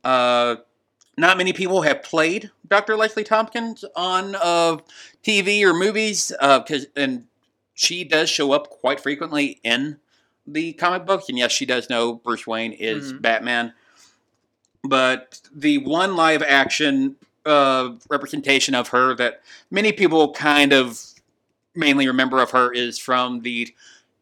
Uh, 0.04 0.58
not 1.18 1.38
many 1.38 1.54
people 1.54 1.82
have 1.84 2.04
played 2.04 2.50
Dr. 2.68 2.96
Leslie 2.96 3.24
Tompkins 3.24 3.86
on 3.96 4.36
uh, 4.36 4.78
TV 5.24 5.64
or 5.64 5.74
movies, 5.74 6.32
uh, 6.40 6.62
'cause- 6.64 6.88
and 6.96 7.26
she 7.76 8.04
does 8.04 8.30
show 8.30 8.52
up 8.52 8.70
quite 8.70 9.00
frequently 9.00 9.60
in 9.64 9.98
the 10.46 10.74
comic 10.74 11.06
books, 11.06 11.30
and 11.30 11.38
yes, 11.38 11.52
she 11.52 11.66
does 11.66 11.90
know 11.90 12.14
Bruce 12.16 12.46
Wayne 12.46 12.74
is 12.74 13.14
Mhm. 13.14 13.22
Batman. 13.22 13.74
But 14.84 15.40
the 15.54 15.78
one 15.80 16.16
live 16.16 16.42
action 16.44 17.16
uh, 17.46 17.92
representation 18.10 18.74
of 18.74 18.88
her 18.90 19.14
that 19.16 19.42
many 19.70 19.92
people 19.92 20.32
kind 20.32 20.72
of 20.72 21.02
mainly 21.76 22.08
remember 22.08 22.42
of 22.42 22.52
her 22.52 22.72
is 22.72 22.98
from 22.98 23.42
the 23.42 23.74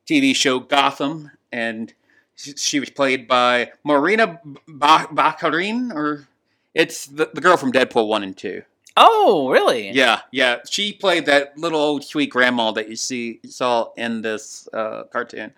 TV 0.08 0.34
show 0.36 0.60
Gotham, 0.60 1.30
and 1.52 1.94
she 2.36 2.80
was 2.80 2.90
played 2.90 3.28
by 3.28 3.72
Morena 3.84 4.40
ba- 4.68 5.08
Baccarin, 5.12 5.92
or 5.94 6.28
it's 6.74 7.06
the, 7.06 7.30
the 7.34 7.42
girl 7.42 7.58
from 7.58 7.72
Deadpool 7.72 8.08
1 8.08 8.24
and 8.24 8.38
2. 8.38 8.64
Oh, 8.98 9.50
really? 9.50 9.92
Yeah, 9.92 10.22
yeah. 10.32 10.60
She 10.70 10.92
played 10.94 11.26
that 11.28 11.58
little 11.58 11.80
old 11.80 12.04
sweet 12.04 12.30
grandma 12.30 12.72
that 12.72 12.90
you 12.90 12.96
see 12.96 13.40
saw 13.48 13.92
in 13.96 14.22
this 14.22 14.68
uh, 14.74 15.04
cartoon. 15.04 15.54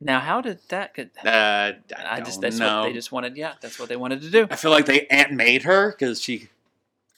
Now, 0.00 0.20
how 0.20 0.40
did 0.40 0.58
that 0.68 0.94
get? 0.94 1.10
Uh, 1.24 1.28
I, 1.30 1.74
I 1.96 2.20
just 2.20 2.40
that's 2.40 2.58
know. 2.58 2.80
what 2.80 2.88
they 2.88 2.92
just 2.92 3.12
wanted. 3.12 3.36
Yeah, 3.36 3.54
that's 3.60 3.78
what 3.78 3.88
they 3.88 3.96
wanted 3.96 4.22
to 4.22 4.30
do. 4.30 4.46
I 4.50 4.56
feel 4.56 4.70
like 4.70 4.86
they 4.86 5.06
aunt 5.06 5.32
made 5.32 5.62
her 5.62 5.92
because 5.92 6.20
she. 6.20 6.48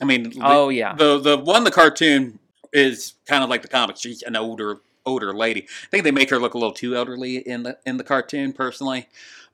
I 0.01 0.05
mean, 0.05 0.31
the, 0.31 0.41
Oh 0.43 0.69
yeah. 0.69 0.95
the 0.95 1.19
the 1.19 1.39
one 1.39 1.65
the 1.65 1.73
cartoon 1.73 2.39
is 2.73 3.15
kind 3.27 3.43
of 3.43 3.51
like 3.51 3.63
the 3.63 3.69
comics. 3.69 4.01
She's 4.01 4.23
an 4.23 4.37
older 4.37 4.79
older 5.05 5.35
lady. 5.35 5.63
I 5.63 5.87
think 5.91 6.05
they 6.05 6.13
make 6.13 6.31
her 6.31 6.39
look 6.39 6.55
a 6.55 6.59
little 6.59 6.73
too 6.73 6.95
elderly 6.95 7.39
in 7.39 7.65
the 7.65 7.79
in 7.85 7.97
the 7.97 8.05
cartoon, 8.05 8.53
personally. 8.53 9.09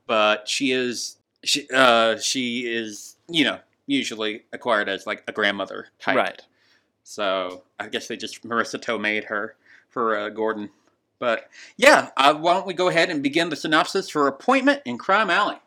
But 0.05 0.47
she 0.47 0.71
is 0.71 1.17
she 1.43 1.67
uh 1.73 2.17
she 2.17 2.71
is 2.71 3.14
you 3.27 3.43
know 3.43 3.59
usually 3.87 4.43
acquired 4.51 4.89
as 4.89 5.05
like 5.05 5.23
a 5.27 5.31
grandmother 5.31 5.87
type. 5.99 6.15
Right. 6.15 6.41
So 7.03 7.63
I 7.79 7.87
guess 7.87 8.07
they 8.07 8.17
just 8.17 8.43
Marisa 8.43 8.79
Tomei 8.79 9.23
her 9.25 9.55
for 9.89 10.17
uh, 10.17 10.29
Gordon. 10.29 10.71
But 11.19 11.49
yeah, 11.77 12.09
uh, 12.17 12.33
why 12.33 12.53
don't 12.53 12.67
we 12.67 12.73
go 12.73 12.89
ahead 12.89 13.09
and 13.09 13.23
begin 13.23 13.49
the 13.49 13.55
synopsis 13.55 14.09
for 14.09 14.27
Appointment 14.27 14.81
in 14.85 14.97
Crime 14.97 15.29
Alley? 15.29 15.57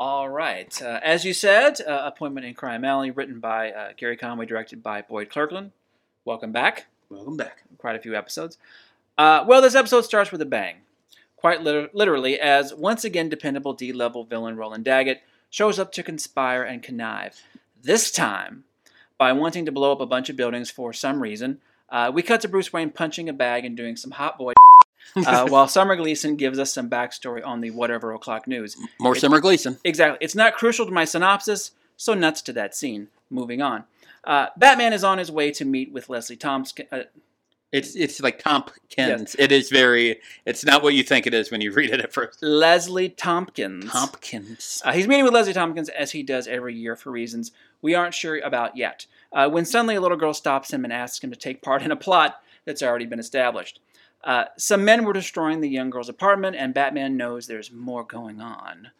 All 0.00 0.28
right. 0.28 0.82
Uh, 0.82 0.98
as 1.02 1.24
you 1.24 1.32
said, 1.32 1.80
uh, 1.80 2.10
Appointment 2.12 2.44
in 2.44 2.54
Crime 2.54 2.84
Alley, 2.84 3.12
written 3.12 3.38
by 3.38 3.70
uh, 3.70 3.92
Gary 3.96 4.16
Conway, 4.16 4.46
directed 4.46 4.82
by 4.82 5.02
Boyd 5.02 5.30
Kirkland. 5.30 5.70
Welcome 6.24 6.50
back. 6.50 6.86
Welcome 7.08 7.36
back. 7.36 7.62
Quite 7.78 7.94
a 7.94 8.00
few 8.00 8.16
episodes. 8.16 8.58
Uh, 9.16 9.44
well, 9.46 9.62
this 9.62 9.76
episode 9.76 10.00
starts 10.00 10.32
with 10.32 10.40
a 10.40 10.46
bang. 10.46 10.78
Quite 11.36 11.62
liter- 11.62 11.90
literally, 11.92 12.40
as 12.40 12.74
once 12.74 13.04
again 13.04 13.28
dependable 13.28 13.74
D 13.74 13.92
level 13.92 14.24
villain 14.24 14.56
Roland 14.56 14.84
Daggett 14.84 15.20
shows 15.52 15.78
up 15.78 15.92
to 15.92 16.02
conspire 16.02 16.62
and 16.62 16.82
connive. 16.82 17.42
This 17.80 18.10
time, 18.10 18.64
by 19.18 19.32
wanting 19.32 19.66
to 19.66 19.72
blow 19.72 19.92
up 19.92 20.00
a 20.00 20.06
bunch 20.06 20.30
of 20.30 20.36
buildings 20.36 20.70
for 20.70 20.92
some 20.92 21.22
reason. 21.22 21.60
Uh, 21.90 22.10
we 22.12 22.22
cut 22.22 22.40
to 22.40 22.48
Bruce 22.48 22.72
Wayne 22.72 22.90
punching 22.90 23.28
a 23.28 23.34
bag 23.34 23.66
and 23.66 23.76
doing 23.76 23.94
some 23.94 24.12
hot 24.12 24.38
boy 24.38 24.54
uh, 25.16 25.46
while 25.48 25.68
Summer 25.68 25.94
Gleason 25.94 26.36
gives 26.36 26.58
us 26.58 26.72
some 26.72 26.88
backstory 26.88 27.46
on 27.46 27.60
the 27.60 27.70
whatever 27.70 28.12
o'clock 28.14 28.48
news. 28.48 28.76
More 28.98 29.14
Summer 29.14 29.40
Gleason. 29.40 29.78
Exactly. 29.84 30.18
It's 30.22 30.34
not 30.34 30.54
crucial 30.54 30.86
to 30.86 30.92
my 30.92 31.04
synopsis, 31.04 31.72
so 31.98 32.14
nuts 32.14 32.40
to 32.42 32.52
that 32.54 32.74
scene. 32.74 33.08
Moving 33.28 33.60
on. 33.60 33.84
Uh, 34.24 34.46
Batman 34.56 34.94
is 34.94 35.04
on 35.04 35.18
his 35.18 35.30
way 35.30 35.50
to 35.52 35.66
meet 35.66 35.92
with 35.92 36.08
Leslie 36.08 36.36
Thompson. 36.36 36.86
It's 37.72 37.96
it's 37.96 38.20
like 38.20 38.38
Tompkins. 38.38 39.34
It 39.38 39.50
is 39.50 39.70
very. 39.70 40.20
It's 40.44 40.64
not 40.64 40.82
what 40.82 40.92
you 40.92 41.02
think 41.02 41.26
it 41.26 41.32
is 41.32 41.50
when 41.50 41.62
you 41.62 41.72
read 41.72 41.90
it 41.90 42.00
at 42.00 42.12
first. 42.12 42.42
Leslie 42.42 43.08
Tompkins. 43.08 43.90
Tompkins. 43.90 44.82
Uh, 44.84 44.92
he's 44.92 45.08
meeting 45.08 45.24
with 45.24 45.32
Leslie 45.32 45.54
Tompkins 45.54 45.88
as 45.88 46.12
he 46.12 46.22
does 46.22 46.46
every 46.46 46.74
year 46.74 46.96
for 46.96 47.10
reasons 47.10 47.50
we 47.82 47.94
aren't 47.94 48.14
sure 48.14 48.38
about 48.38 48.76
yet. 48.76 49.06
Uh, 49.32 49.48
when 49.48 49.64
suddenly 49.64 49.96
a 49.96 50.00
little 50.00 50.16
girl 50.16 50.32
stops 50.32 50.72
him 50.72 50.84
and 50.84 50.92
asks 50.92 51.22
him 51.22 51.30
to 51.30 51.36
take 51.36 51.62
part 51.62 51.82
in 51.82 51.90
a 51.90 51.96
plot 51.96 52.40
that's 52.64 52.82
already 52.82 53.06
been 53.06 53.18
established. 53.18 53.80
Uh, 54.22 54.44
some 54.56 54.84
men 54.84 55.04
were 55.04 55.12
destroying 55.12 55.60
the 55.60 55.68
young 55.68 55.90
girl's 55.90 56.08
apartment, 56.08 56.54
and 56.54 56.72
Batman 56.72 57.16
knows 57.16 57.46
there's 57.46 57.72
more 57.72 58.04
going 58.04 58.40
on. 58.40 58.90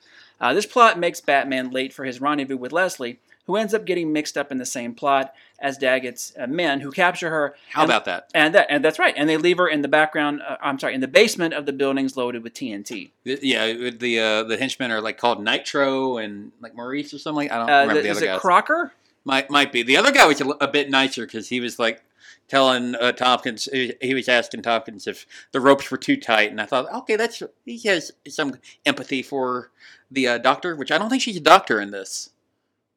Uh, 0.41 0.53
this 0.53 0.67
plot 0.67 0.99
makes 0.99 1.21
Batman 1.21 1.71
late 1.71 1.93
for 1.93 2.05
his 2.05 2.21
rendezvous 2.21 2.57
with 2.57 2.73
Leslie, 2.73 3.21
who 3.47 3.57
ends 3.57 3.75
up 3.75 3.85
getting 3.85 4.13
mixed 4.13 4.37
up 4.39 4.53
in 4.53 4.59
the 4.59 4.67
same 4.67 4.95
plot 4.95 5.35
as 5.61 5.79
Daggett's 5.79 6.33
uh, 6.39 6.47
men, 6.47 6.81
who 6.81 6.91
capture 6.91 7.31
her. 7.31 7.55
How 7.71 7.83
and- 7.83 7.91
about 7.91 8.05
that? 8.07 8.31
And 8.35 8.55
that, 8.55 8.67
and 8.71 8.85
that's 8.85 8.99
right. 8.99 9.15
And 9.17 9.29
they 9.29 9.37
leave 9.37 9.59
her 9.59 9.69
in 9.69 9.83
the 9.83 9.89
background. 9.89 10.41
Uh, 10.47 10.57
I'm 10.61 10.79
sorry, 10.79 10.95
in 10.95 11.01
the 11.01 11.09
basement 11.09 11.55
of 11.55 11.67
the 11.67 11.73
buildings 11.73 12.17
loaded 12.17 12.43
with 12.43 12.55
TNT. 12.55 13.11
Yeah, 13.25 13.91
the 13.91 14.19
uh, 14.21 14.43
the 14.45 14.57
henchmen 14.57 14.91
are 14.91 15.01
like 15.01 15.19
called 15.19 15.43
Nitro 15.43 16.19
and 16.19 16.53
like 16.61 16.75
Maurice 16.75 17.13
or 17.15 17.19
something. 17.19 17.51
I 17.51 17.59
don't 17.59 17.71
Uh, 17.71 17.73
remember 17.83 17.95
the- 17.95 18.03
the 18.03 18.09
is 18.11 18.17
other 18.19 18.27
it 18.27 18.29
guys. 18.31 18.41
Crocker? 18.41 18.93
might 19.25 19.49
might 19.51 19.71
be 19.71 19.83
the 19.85 19.97
other 19.97 20.11
guy 20.11 20.27
was 20.27 20.41
a, 20.41 20.49
a 20.49 20.67
bit 20.67 20.91
nicer 20.91 21.25
because 21.25 21.49
he 21.49 21.61
was 21.61 21.79
like 21.79 22.03
telling 22.49 22.97
uh, 22.97 23.13
Tompkins 23.13 23.69
he, 23.73 23.95
he 24.01 24.15
was 24.15 24.29
asking 24.29 24.63
Tompkins 24.63 25.07
if 25.07 25.27
the 25.53 25.61
ropes 25.61 25.91
were 25.93 25.97
too 25.97 26.17
tight, 26.17 26.51
and 26.51 26.61
I 26.61 26.67
thought, 26.67 26.93
okay, 26.93 27.15
that's 27.15 27.41
he 27.65 27.79
has 27.89 28.11
some 28.29 28.55
empathy 28.85 29.23
for 29.23 29.71
the 30.11 30.27
uh, 30.27 30.39
doctor, 30.39 30.75
which 30.75 30.91
I 30.91 30.99
don't 30.99 31.09
think 31.09 31.23
she's 31.23 31.37
a 31.37 31.41
doctor 31.41 31.81
in 31.81 31.93
this, 31.93 32.31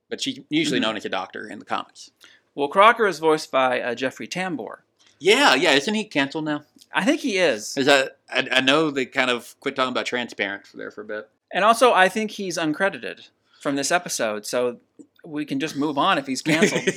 but 0.10 0.22
she's 0.22 0.40
usually 0.50 0.80
Mhm. 0.80 0.84
known 0.84 0.98
as 0.98 1.06
a 1.06 1.10
doctor 1.10 1.48
in 1.48 1.60
the 1.60 1.66
comics. 1.66 2.12
Well, 2.54 2.68
Crocker 2.68 3.06
is 3.08 3.20
voiced 3.20 3.52
by 3.52 3.82
uh, 3.82 3.96
Jeffrey 3.96 4.28
Tambor. 4.28 4.78
Yeah, 5.20 5.56
yeah, 5.56 5.74
isn't 5.74 5.94
he 5.94 6.04
canceled 6.06 6.46
now? 6.46 6.64
I 6.94 7.04
think 7.06 7.22
he 7.22 7.38
is. 7.38 7.76
Is 7.78 7.86
that 7.86 8.18
I, 8.30 8.48
I 8.52 8.62
know 8.62 8.92
they 8.92 9.06
kind 9.06 9.30
of 9.30 9.56
quit 9.60 9.76
talking 9.76 9.92
about 9.92 10.06
transparent 10.06 10.64
there 10.74 10.92
for 10.92 11.02
a 11.02 11.06
bit. 11.06 11.30
And 11.54 11.64
also, 11.64 11.94
I 11.94 12.10
think 12.10 12.32
he's 12.32 12.58
uncredited 12.58 13.30
from 13.62 13.76
this 13.76 13.92
episode, 13.92 14.46
so 14.46 14.80
we 15.24 15.46
can 15.46 15.60
just 15.60 15.76
move 15.76 15.98
on 15.98 16.18
if 16.18 16.28
he's 16.28 16.42
canceled. 16.42 16.84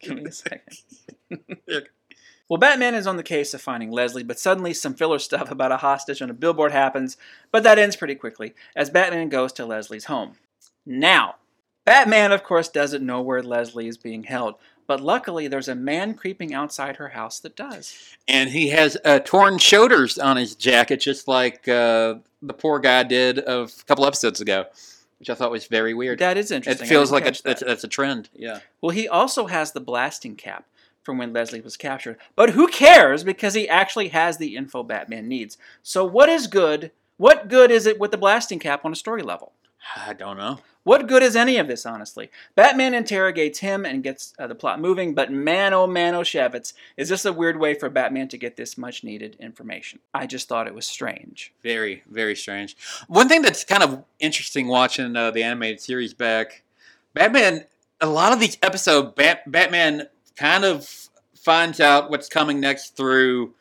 Give 0.00 0.16
me 0.16 0.24
a 0.24 0.32
second. 0.32 0.78
well, 2.48 2.58
Batman 2.58 2.94
is 2.94 3.06
on 3.06 3.16
the 3.16 3.22
case 3.22 3.54
of 3.54 3.60
finding 3.60 3.90
Leslie, 3.90 4.22
but 4.22 4.38
suddenly 4.38 4.72
some 4.72 4.94
filler 4.94 5.18
stuff 5.18 5.50
about 5.50 5.72
a 5.72 5.78
hostage 5.78 6.22
on 6.22 6.30
a 6.30 6.34
billboard 6.34 6.72
happens, 6.72 7.16
but 7.50 7.62
that 7.62 7.78
ends 7.78 7.96
pretty 7.96 8.14
quickly 8.14 8.54
as 8.74 8.90
Batman 8.90 9.28
goes 9.28 9.52
to 9.54 9.66
Leslie's 9.66 10.04
home. 10.04 10.36
Now, 10.84 11.36
Batman, 11.84 12.32
of 12.32 12.42
course, 12.42 12.68
doesn't 12.68 13.04
know 13.04 13.20
where 13.20 13.42
Leslie 13.42 13.88
is 13.88 13.96
being 13.96 14.24
held, 14.24 14.56
but 14.86 15.00
luckily 15.00 15.48
there's 15.48 15.68
a 15.68 15.74
man 15.74 16.14
creeping 16.14 16.54
outside 16.54 16.96
her 16.96 17.08
house 17.08 17.40
that 17.40 17.56
does. 17.56 18.16
and 18.28 18.50
he 18.50 18.68
has 18.68 18.96
uh, 19.04 19.18
torn 19.20 19.58
shoulders 19.58 20.18
on 20.18 20.36
his 20.36 20.54
jacket, 20.54 21.00
just 21.00 21.26
like 21.26 21.66
uh, 21.68 22.14
the 22.42 22.54
poor 22.54 22.78
guy 22.78 23.02
did 23.02 23.38
of 23.40 23.72
a 23.80 23.84
couple 23.84 24.06
episodes 24.06 24.40
ago, 24.40 24.66
which 25.18 25.30
I 25.30 25.34
thought 25.34 25.50
was 25.50 25.66
very 25.66 25.94
weird. 25.94 26.20
That 26.20 26.36
is 26.36 26.50
interesting. 26.50 26.86
It 26.86 26.88
feels 26.88 27.10
like 27.10 27.24
a, 27.24 27.32
that. 27.32 27.42
that's, 27.44 27.62
that's 27.62 27.84
a 27.84 27.88
trend. 27.88 28.28
Yeah. 28.34 28.60
Well, 28.80 28.90
he 28.90 29.08
also 29.08 29.46
has 29.46 29.72
the 29.72 29.80
blasting 29.80 30.36
cap 30.36 30.66
from 31.06 31.16
when 31.16 31.32
Leslie 31.32 31.62
was 31.62 31.78
captured. 31.78 32.18
But 32.34 32.50
who 32.50 32.66
cares 32.66 33.24
because 33.24 33.54
he 33.54 33.66
actually 33.66 34.08
has 34.08 34.36
the 34.36 34.56
info 34.56 34.82
Batman 34.82 35.28
needs. 35.28 35.56
So 35.82 36.04
what 36.04 36.28
is 36.28 36.48
good? 36.48 36.90
What 37.16 37.48
good 37.48 37.70
is 37.70 37.86
it 37.86 37.98
with 37.98 38.10
the 38.10 38.18
blasting 38.18 38.58
cap 38.58 38.84
on 38.84 38.92
a 38.92 38.96
story 38.96 39.22
level? 39.22 39.52
I 39.96 40.12
don't 40.12 40.36
know. 40.36 40.58
What 40.82 41.06
good 41.06 41.22
is 41.22 41.34
any 41.34 41.56
of 41.56 41.68
this, 41.68 41.86
honestly? 41.86 42.30
Batman 42.54 42.92
interrogates 42.92 43.60
him 43.60 43.84
and 43.84 44.02
gets 44.02 44.34
uh, 44.38 44.46
the 44.46 44.54
plot 44.54 44.80
moving, 44.80 45.14
but 45.14 45.32
man 45.32 45.72
oh 45.72 45.86
man 45.86 46.14
oh 46.14 46.20
Shevitz, 46.20 46.74
is 46.96 47.08
this 47.08 47.24
a 47.24 47.32
weird 47.32 47.58
way 47.58 47.74
for 47.74 47.88
Batman 47.88 48.28
to 48.28 48.38
get 48.38 48.56
this 48.56 48.76
much 48.76 49.02
needed 49.02 49.36
information? 49.40 50.00
I 50.12 50.26
just 50.26 50.48
thought 50.48 50.66
it 50.66 50.74
was 50.74 50.86
strange. 50.86 51.52
Very, 51.62 52.02
very 52.08 52.36
strange. 52.36 52.76
One 53.08 53.28
thing 53.28 53.42
that's 53.42 53.64
kind 53.64 53.82
of 53.82 54.04
interesting 54.18 54.68
watching 54.68 55.16
uh, 55.16 55.30
the 55.30 55.42
animated 55.42 55.80
series 55.80 56.14
back, 56.14 56.62
Batman. 57.14 57.64
A 58.00 58.06
lot 58.06 58.32
of 58.32 58.40
these 58.40 58.58
episodes, 58.62 59.14
Bat- 59.16 59.50
Batman 59.50 60.08
kind 60.36 60.64
of 60.64 60.88
finds 61.34 61.80
out 61.80 62.10
what's 62.10 62.28
coming 62.28 62.60
next 62.60 62.96
through 62.96 63.54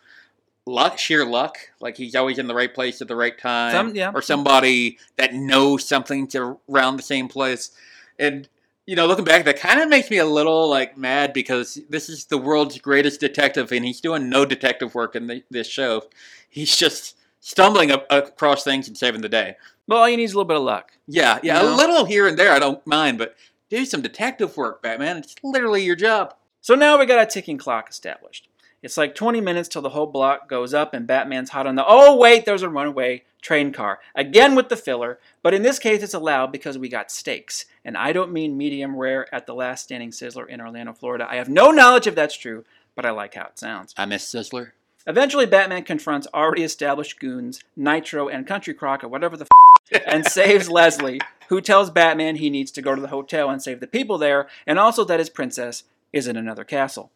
luck, 0.65 0.97
sheer 0.97 1.25
luck. 1.25 1.57
Like 1.79 1.97
he's 1.97 2.15
always 2.15 2.37
in 2.39 2.47
the 2.47 2.55
right 2.55 2.73
place 2.73 3.01
at 3.01 3.07
the 3.07 3.15
right 3.15 3.37
time, 3.37 3.71
Some- 3.71 3.95
yeah. 3.95 4.11
or 4.13 4.21
somebody 4.21 4.97
that 5.17 5.33
knows 5.33 5.87
something 5.87 6.27
to 6.29 6.57
around 6.69 6.97
the 6.97 7.03
same 7.03 7.27
place. 7.27 7.71
And 8.19 8.47
you 8.87 8.95
know, 8.95 9.07
looking 9.07 9.25
back, 9.25 9.45
that 9.45 9.59
kind 9.59 9.79
of 9.81 9.89
makes 9.89 10.11
me 10.11 10.17
a 10.19 10.25
little 10.25 10.69
like 10.69 10.95
mad 10.97 11.33
because 11.33 11.79
this 11.89 12.07
is 12.07 12.25
the 12.25 12.37
world's 12.37 12.77
greatest 12.77 13.19
detective, 13.19 13.71
and 13.71 13.83
he's 13.83 13.99
doing 13.99 14.29
no 14.29 14.45
detective 14.45 14.93
work 14.93 15.15
in 15.15 15.25
the, 15.27 15.43
this 15.49 15.67
show. 15.67 16.03
He's 16.49 16.75
just 16.77 17.17
stumbling 17.39 17.89
up, 17.91 18.05
across 18.11 18.63
things 18.63 18.87
and 18.87 18.95
saving 18.97 19.21
the 19.21 19.29
day. 19.29 19.55
Well, 19.87 19.99
all 19.99 20.09
you 20.09 20.17
need 20.17 20.23
is 20.25 20.33
a 20.33 20.37
little 20.37 20.47
bit 20.47 20.57
of 20.57 20.63
luck. 20.63 20.91
Yeah, 21.07 21.39
yeah, 21.43 21.61
You 21.61 21.67
know? 21.67 21.75
a 21.75 21.77
little 21.77 22.05
here 22.05 22.27
and 22.27 22.37
there, 22.37 22.51
I 22.51 22.59
don't 22.59 22.85
mind, 22.87 23.17
but 23.17 23.35
do 23.69 23.85
some 23.85 24.01
detective 24.01 24.55
work, 24.55 24.81
Batman. 24.83 25.17
It's 25.17 25.35
literally 25.43 25.83
your 25.83 25.95
job. 25.95 26.35
So 26.65 26.73
now 26.73 26.97
we 26.97 27.05
got 27.05 27.21
a 27.21 27.27
ticking 27.27 27.59
clock 27.59 27.91
established. 27.91 28.47
It's 28.81 28.97
like 28.97 29.13
20 29.13 29.39
minutes 29.39 29.69
till 29.69 29.83
the 29.83 29.89
whole 29.89 30.07
block 30.07 30.49
goes 30.49 30.73
up 30.73 30.95
and 30.95 31.05
Batman's 31.05 31.51
hot 31.51 31.67
on 31.67 31.75
the. 31.75 31.85
Oh, 31.87 32.17
wait, 32.17 32.43
there's 32.45 32.63
a 32.63 32.69
runaway 32.69 33.23
train 33.39 33.71
car. 33.71 33.99
Again 34.15 34.55
with 34.55 34.69
the 34.69 34.75
filler, 34.75 35.19
but 35.43 35.53
in 35.53 35.61
this 35.61 35.77
case 35.77 36.01
it's 36.01 36.15
allowed 36.15 36.51
because 36.51 36.75
we 36.75 36.89
got 36.89 37.11
steaks. 37.11 37.65
And 37.83 37.95
I 37.95 38.13
don't 38.13 38.33
mean 38.33 38.57
medium 38.57 38.95
rare 38.95 39.31
at 39.31 39.45
the 39.45 39.53
last 39.53 39.83
standing 39.83 40.09
sizzler 40.09 40.49
in 40.49 40.59
Orlando, 40.59 40.93
Florida. 40.93 41.27
I 41.29 41.35
have 41.35 41.49
no 41.49 41.69
knowledge 41.69 42.07
if 42.07 42.15
that's 42.15 42.35
true, 42.35 42.65
but 42.95 43.05
I 43.05 43.11
like 43.11 43.35
how 43.35 43.45
it 43.45 43.59
sounds. 43.59 43.93
I 43.95 44.05
miss 44.05 44.25
Sizzler. 44.25 44.71
Eventually, 45.05 45.45
Batman 45.45 45.83
confronts 45.83 46.27
already 46.33 46.63
established 46.63 47.19
goons, 47.19 47.61
Nitro 47.75 48.27
and 48.27 48.47
Country 48.47 48.73
Crock, 48.73 49.03
or 49.03 49.07
whatever 49.07 49.37
the 49.37 49.45
f, 49.91 50.01
and 50.07 50.25
saves 50.25 50.67
Leslie, 50.67 51.21
who 51.49 51.61
tells 51.61 51.91
Batman 51.91 52.37
he 52.37 52.49
needs 52.49 52.71
to 52.71 52.81
go 52.81 52.95
to 52.95 53.01
the 53.01 53.09
hotel 53.09 53.51
and 53.51 53.61
save 53.61 53.81
the 53.81 53.85
people 53.85 54.17
there, 54.17 54.47
and 54.65 54.79
also 54.79 55.03
that 55.03 55.19
his 55.19 55.29
princess 55.29 55.83
is 56.15 56.27
in 56.27 56.37
another 56.37 56.63
castle. 56.63 57.11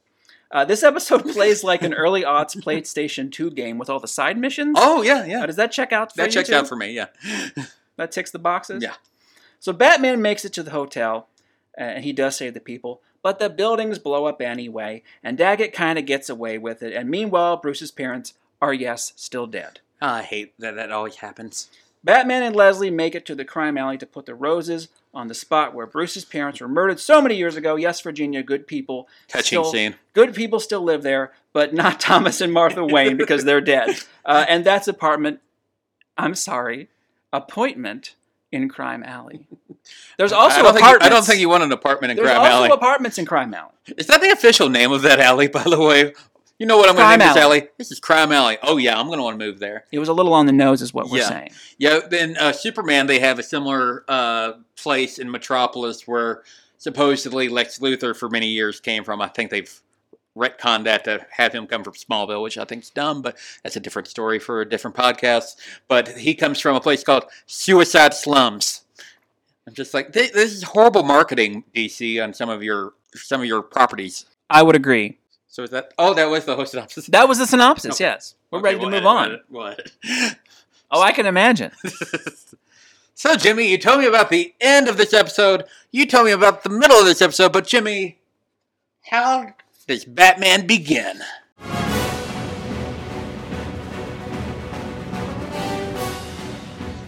Uh, 0.51 0.65
this 0.65 0.83
episode 0.83 1.23
plays 1.31 1.63
like 1.63 1.81
an 1.83 1.93
early 1.93 2.23
aughts 2.23 2.55
PlayStation 2.61 3.31
2 3.31 3.51
game 3.51 3.77
with 3.77 3.89
all 3.89 3.99
the 3.99 4.07
side 4.07 4.37
missions. 4.37 4.75
Oh 4.79 5.01
yeah, 5.01 5.21
Uh, 5.21 5.25
yeah. 5.25 5.45
does 5.45 5.55
that 5.55 5.71
check 5.71 5.91
out? 5.93 6.11
For 6.11 6.17
That 6.17 6.27
you 6.27 6.31
checked 6.33 6.49
too? 6.49 6.55
out 6.55 6.67
for 6.67 6.75
me. 6.75 6.91
Yeah. 6.91 7.07
That 7.97 8.13
ticks 8.13 8.31
the 8.31 8.39
boxes? 8.39 8.81
Yeah. 8.81 8.93
So 9.59 9.73
Batman 9.73 10.21
makes 10.21 10.45
it 10.45 10.53
to 10.53 10.63
the 10.63 10.71
hotel, 10.71 11.27
uh, 11.77 11.81
and 11.83 12.05
he 12.05 12.13
does 12.13 12.37
save 12.37 12.53
the 12.53 12.61
people, 12.61 13.01
but 13.21 13.39
the 13.39 13.49
buildings 13.49 13.99
blow 13.99 14.23
up 14.25 14.41
anyway, 14.41 15.03
and 15.21 15.37
Daggett 15.37 15.73
kind 15.73 15.99
of 15.99 16.05
gets 16.05 16.29
away 16.29 16.57
with 16.57 16.81
it, 16.81 16.93
and 16.93 17.09
meanwhile, 17.09 17.57
Bruce's 17.57 17.91
parents 17.91 18.35
are, 18.61 18.73
yes, 18.73 19.11
still 19.17 19.47
dead. 19.47 19.81
I 20.01 20.21
hate 20.23 20.53
that. 20.59 20.75
That 20.75 20.93
always 20.93 21.17
happens. 21.17 21.69
Batman 22.01 22.41
and 22.41 22.55
Leslie 22.55 22.89
make 22.89 23.15
it 23.15 23.25
to 23.25 23.35
the 23.35 23.43
crime 23.43 23.77
alley 23.77 23.97
to 23.97 24.05
put 24.05 24.25
the 24.25 24.33
roses 24.35 24.87
on 25.13 25.27
the 25.27 25.33
spot 25.33 25.73
where 25.73 25.85
Bruce's 25.85 26.25
parents 26.25 26.61
were 26.61 26.67
murdered 26.67 26.99
so 26.99 27.21
many 27.21 27.35
years 27.35 27.55
ago. 27.55 27.75
Yes, 27.75 27.99
Virginia, 28.01 28.43
good 28.43 28.67
people. 28.67 29.07
Touching 29.27 29.63
still, 29.63 29.71
scene. 29.71 29.95
Good 30.13 30.33
people 30.33 30.59
still 30.59 30.81
live 30.81 31.03
there, 31.03 31.33
but 31.53 31.73
not 31.73 31.99
Thomas 31.99 32.41
and 32.41 32.53
Martha 32.53 32.85
Wayne 32.85 33.17
because 33.17 33.43
they're 33.43 33.61
dead. 33.61 33.97
Uh, 34.25 34.45
and 34.47 34.63
that's 34.63 34.87
apartment, 34.87 35.39
I'm 36.15 36.35
sorry, 36.35 36.89
appointment 37.33 38.13
in 38.51 38.69
Crime 38.69 39.01
Alley. 39.01 39.47
There's 40.17 40.31
also 40.31 40.61
I 40.61 40.91
you. 40.91 40.97
I 41.01 41.09
don't 41.09 41.25
think 41.25 41.39
you 41.39 41.49
want 41.49 41.63
an 41.63 41.71
apartment 41.71 42.11
in 42.11 42.17
There's 42.17 42.27
Crime 42.27 42.37
Alley. 42.41 42.49
There's 42.49 42.71
also 42.71 42.75
apartments 42.75 43.17
in 43.17 43.25
Crime 43.25 43.51
Alley. 43.55 43.71
Is 43.97 44.05
that 44.05 44.21
the 44.21 44.29
official 44.29 44.69
name 44.69 44.91
of 44.91 45.01
that 45.01 45.19
alley, 45.19 45.47
by 45.47 45.63
the 45.63 45.79
way? 45.79 46.13
You 46.59 46.65
know 46.65 46.75
what 46.77 46.89
I'm 46.89 46.95
going 46.95 47.09
to 47.09 47.17
name 47.25 47.33
this 47.33 47.41
Alley. 47.41 47.69
This 47.77 47.89
is 47.89 48.01
Crime 48.01 48.33
Alley. 48.33 48.57
Oh 48.61 48.75
yeah, 48.75 48.99
I'm 48.99 49.07
going 49.07 49.17
to 49.17 49.23
want 49.23 49.39
to 49.39 49.45
move 49.45 49.59
there. 49.59 49.85
It 49.93 49.99
was 49.99 50.09
a 50.09 50.13
little 50.13 50.33
on 50.33 50.45
the 50.45 50.51
nose, 50.51 50.81
is 50.81 50.93
what 50.93 51.09
we're 51.09 51.19
Yeah. 51.19 51.29
saying. 51.29 51.51
Yeah, 51.77 51.99
then 52.07 52.35
uh, 52.37 52.51
Superman, 52.51 53.07
they 53.07 53.19
have 53.19 53.39
a 53.39 53.43
similar 53.43 54.03
uh, 54.09 54.53
place 54.75 55.19
in 55.19 55.31
Metropolis 55.31 56.05
where 56.05 56.43
supposedly 56.77 57.47
Lex 57.47 57.79
Luthor 57.79 58.13
for 58.15 58.29
many 58.29 58.47
years 58.47 58.81
came 58.81 59.05
from. 59.05 59.21
I 59.21 59.29
think 59.29 59.51
they've 59.51 59.73
retconned 60.37 60.83
that 60.83 61.05
to 61.05 61.25
have 61.31 61.53
him 61.53 61.65
come 61.65 61.83
from 61.83 61.93
Smallville, 61.93 62.43
which 62.43 62.57
I 62.57 62.65
think 62.65 62.83
is 62.83 62.89
dumb, 62.89 63.21
but 63.21 63.37
that's 63.63 63.77
a 63.77 63.79
different 63.79 64.09
story 64.09 64.37
for 64.37 64.59
a 64.59 64.67
different 64.67 64.97
podcast. 64.97 65.55
But 65.87 66.09
he 66.09 66.35
comes 66.35 66.59
from 66.59 66.75
a 66.75 66.81
place 66.81 67.05
called 67.05 67.23
Suicide 67.45 68.13
Slums. 68.13 68.81
I'm 69.65 69.73
just 69.73 69.93
like, 69.93 70.11
this 70.11 70.31
is 70.33 70.63
horrible 70.63 71.03
marketing, 71.03 71.63
DC, 71.73 72.21
on 72.21 72.33
some 72.33 72.49
of 72.49 72.61
your 72.63 72.93
some 73.15 73.39
of 73.39 73.47
your 73.47 73.61
properties. 73.61 74.25
I 74.49 74.61
would 74.61 74.75
agree. 74.75 75.19
So 75.51 75.63
is 75.63 75.71
that? 75.71 75.93
Oh, 75.97 76.13
that 76.13 76.29
was 76.29 76.45
the 76.45 76.55
host 76.55 76.71
synopsis. 76.71 77.07
That 77.07 77.27
was 77.27 77.39
the 77.39 77.47
synopsis, 77.47 77.95
Okay. 77.95 78.03
yes. 78.05 78.35
We're 78.51 78.59
Okay, 78.59 78.65
ready 78.75 78.79
to 78.79 78.85
move 78.85 78.93
edit- 78.93 79.05
on. 79.05 79.39
we'll. 79.49 79.75
Oh, 80.91 81.01
I 81.03 81.11
can 81.11 81.27
imagine. 81.27 81.71
so, 83.13 83.35
Jimmy, 83.35 83.69
you 83.69 83.77
told 83.77 83.99
me 83.99 84.07
about 84.07 84.31
the 84.31 84.55
end 84.59 84.87
of 84.87 84.97
this 84.97 85.13
episode. 85.13 85.65
You 85.91 86.07
told 86.07 86.25
me 86.25 86.31
about 86.31 86.63
the 86.63 86.69
middle 86.71 86.97
of 86.97 87.05
this 87.05 87.21
episode. 87.21 87.53
But, 87.53 87.67
Jimmy, 87.67 88.17
how 89.03 89.53
does 89.87 90.03
Batman 90.05 90.65
begin? 90.65 91.21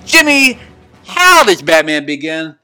Jimmy, 0.06 0.60
how 1.06 1.44
does 1.44 1.62
Batman 1.62 2.06
begin? 2.06 2.56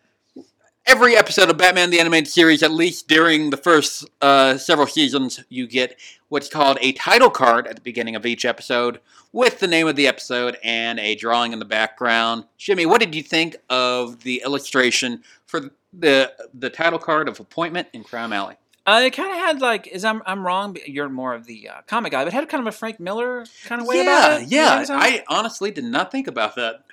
Every 0.87 1.17
episode 1.17 1.49
of 1.49 1.57
Batman 1.57 1.89
the 1.89 1.99
Animated 1.99 2.29
Series, 2.29 2.63
at 2.63 2.71
least 2.71 3.09
during 3.09 3.49
the 3.49 3.57
first 3.57 4.07
uh, 4.21 4.57
several 4.57 4.87
seasons, 4.87 5.43
you 5.49 5.67
get 5.67 5.99
what's 6.29 6.47
called 6.47 6.77
a 6.79 6.93
title 6.93 7.29
card 7.29 7.67
at 7.67 7.75
the 7.75 7.81
beginning 7.81 8.15
of 8.15 8.25
each 8.25 8.45
episode 8.45 9.01
with 9.33 9.59
the 9.59 9.67
name 9.67 9.85
of 9.89 9.97
the 9.97 10.07
episode 10.07 10.57
and 10.63 10.97
a 11.01 11.13
drawing 11.15 11.51
in 11.51 11.59
the 11.59 11.65
background. 11.65 12.45
Jimmy, 12.57 12.85
what 12.85 13.01
did 13.01 13.13
you 13.13 13.21
think 13.21 13.57
of 13.69 14.23
the 14.23 14.41
illustration 14.45 15.23
for 15.45 15.71
the 15.91 16.31
the 16.53 16.69
title 16.69 16.99
card 16.99 17.27
of 17.27 17.41
Appointment 17.41 17.89
in 17.91 18.05
Crime 18.05 18.31
Alley? 18.31 18.55
Uh, 18.85 19.01
it 19.03 19.11
kind 19.11 19.29
of 19.29 19.37
had 19.37 19.59
like, 19.59 19.87
is 19.87 20.05
I'm 20.05 20.21
I'm 20.25 20.47
wrong? 20.47 20.77
You're 20.85 21.09
more 21.09 21.33
of 21.33 21.47
the 21.47 21.67
uh, 21.67 21.81
comic 21.87 22.13
guy, 22.13 22.23
but 22.23 22.29
it 22.29 22.33
had 22.33 22.47
kind 22.47 22.65
of 22.65 22.73
a 22.73 22.77
Frank 22.77 23.01
Miller 23.01 23.45
kind 23.65 23.81
of 23.81 23.87
way 23.87 23.97
yeah, 23.97 24.03
about 24.03 24.41
it. 24.43 24.49
You 24.49 24.57
yeah. 24.57 24.85
I 24.89 25.25
honestly 25.27 25.69
did 25.69 25.83
not 25.83 26.13
think 26.13 26.27
about 26.27 26.55
that. 26.55 26.85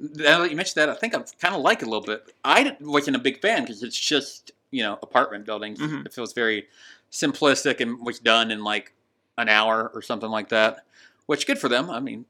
Now 0.00 0.40
that 0.40 0.50
you 0.50 0.56
mentioned 0.56 0.80
that, 0.80 0.88
I 0.88 0.94
think 0.94 1.14
I 1.14 1.22
kind 1.40 1.54
of 1.54 1.60
like 1.60 1.82
it 1.82 1.86
a 1.86 1.90
little 1.90 2.04
bit. 2.06 2.32
I 2.44 2.76
wasn't 2.80 3.16
a 3.16 3.20
big 3.20 3.40
fan 3.42 3.62
because 3.62 3.82
it's 3.82 3.98
just 3.98 4.52
you 4.70 4.82
know 4.82 4.98
apartment 5.02 5.44
buildings. 5.44 5.78
Mhm. 5.78 6.06
It 6.06 6.12
feels 6.14 6.32
very 6.32 6.68
simplistic 7.12 7.80
and 7.80 8.04
was 8.04 8.18
done 8.18 8.50
in 8.50 8.62
like 8.64 8.92
an 9.36 9.48
hour 9.48 9.90
or 9.94 10.02
something 10.02 10.30
like 10.30 10.48
that. 10.50 10.84
Which 11.26 11.46
good 11.46 11.58
for 11.58 11.68
them. 11.68 11.90
I 11.90 12.00
mean, 12.00 12.24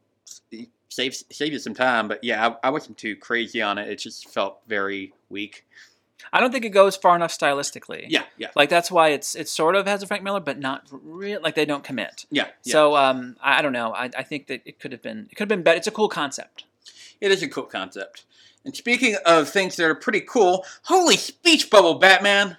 it 0.51 0.69
saves 0.89 1.23
save 1.31 1.53
you 1.53 1.59
some 1.59 1.73
time. 1.73 2.07
But 2.07 2.23
yeah, 2.23 2.47
I, 2.63 2.67
I 2.67 2.69
wasn't 2.71 2.97
too 2.97 3.15
crazy 3.15 3.61
on 3.61 3.77
it. 3.77 3.87
It 3.89 3.97
just 3.99 4.29
felt 4.29 4.59
very 4.67 5.13
weak. 5.29 5.65
I 6.33 6.39
don't 6.39 6.51
think 6.51 6.65
it 6.65 6.69
goes 6.69 6.95
far 6.95 7.15
enough 7.15 7.35
stylistically. 7.37 8.05
Yeah, 8.07 8.23
yeah, 8.37 8.49
Like 8.55 8.69
that's 8.69 8.91
why 8.91 9.09
it's 9.09 9.33
it 9.35 9.49
sort 9.49 9.75
of 9.75 9.87
has 9.87 10.03
a 10.03 10.07
Frank 10.07 10.21
Miller, 10.23 10.39
but 10.39 10.59
not 10.59 10.87
real. 10.91 11.41
Like 11.41 11.55
they 11.55 11.65
don't 11.65 11.83
commit. 11.83 12.25
yeah. 12.29 12.47
yeah. 12.63 12.71
So 12.71 12.95
um, 12.95 13.37
I, 13.41 13.59
I 13.59 13.61
don't 13.63 13.73
know. 13.73 13.91
I, 13.93 14.09
I 14.15 14.23
think 14.23 14.47
that 14.47 14.61
it 14.65 14.79
could 14.79 14.91
have 14.91 15.01
been 15.01 15.27
it 15.31 15.35
could 15.35 15.43
have 15.43 15.49
been 15.49 15.63
better. 15.63 15.77
It's 15.77 15.87
a 15.87 15.91
cool 15.91 16.09
concept. 16.09 16.65
It 17.21 17.31
is 17.31 17.43
a 17.43 17.47
cool 17.47 17.63
concept. 17.63 18.25
And 18.65 18.75
speaking 18.75 19.15
of 19.25 19.47
things 19.47 19.75
that 19.75 19.85
are 19.85 19.95
pretty 19.95 20.21
cool, 20.21 20.65
holy 20.83 21.17
speech 21.17 21.69
bubble, 21.69 21.95
Batman! 21.95 22.57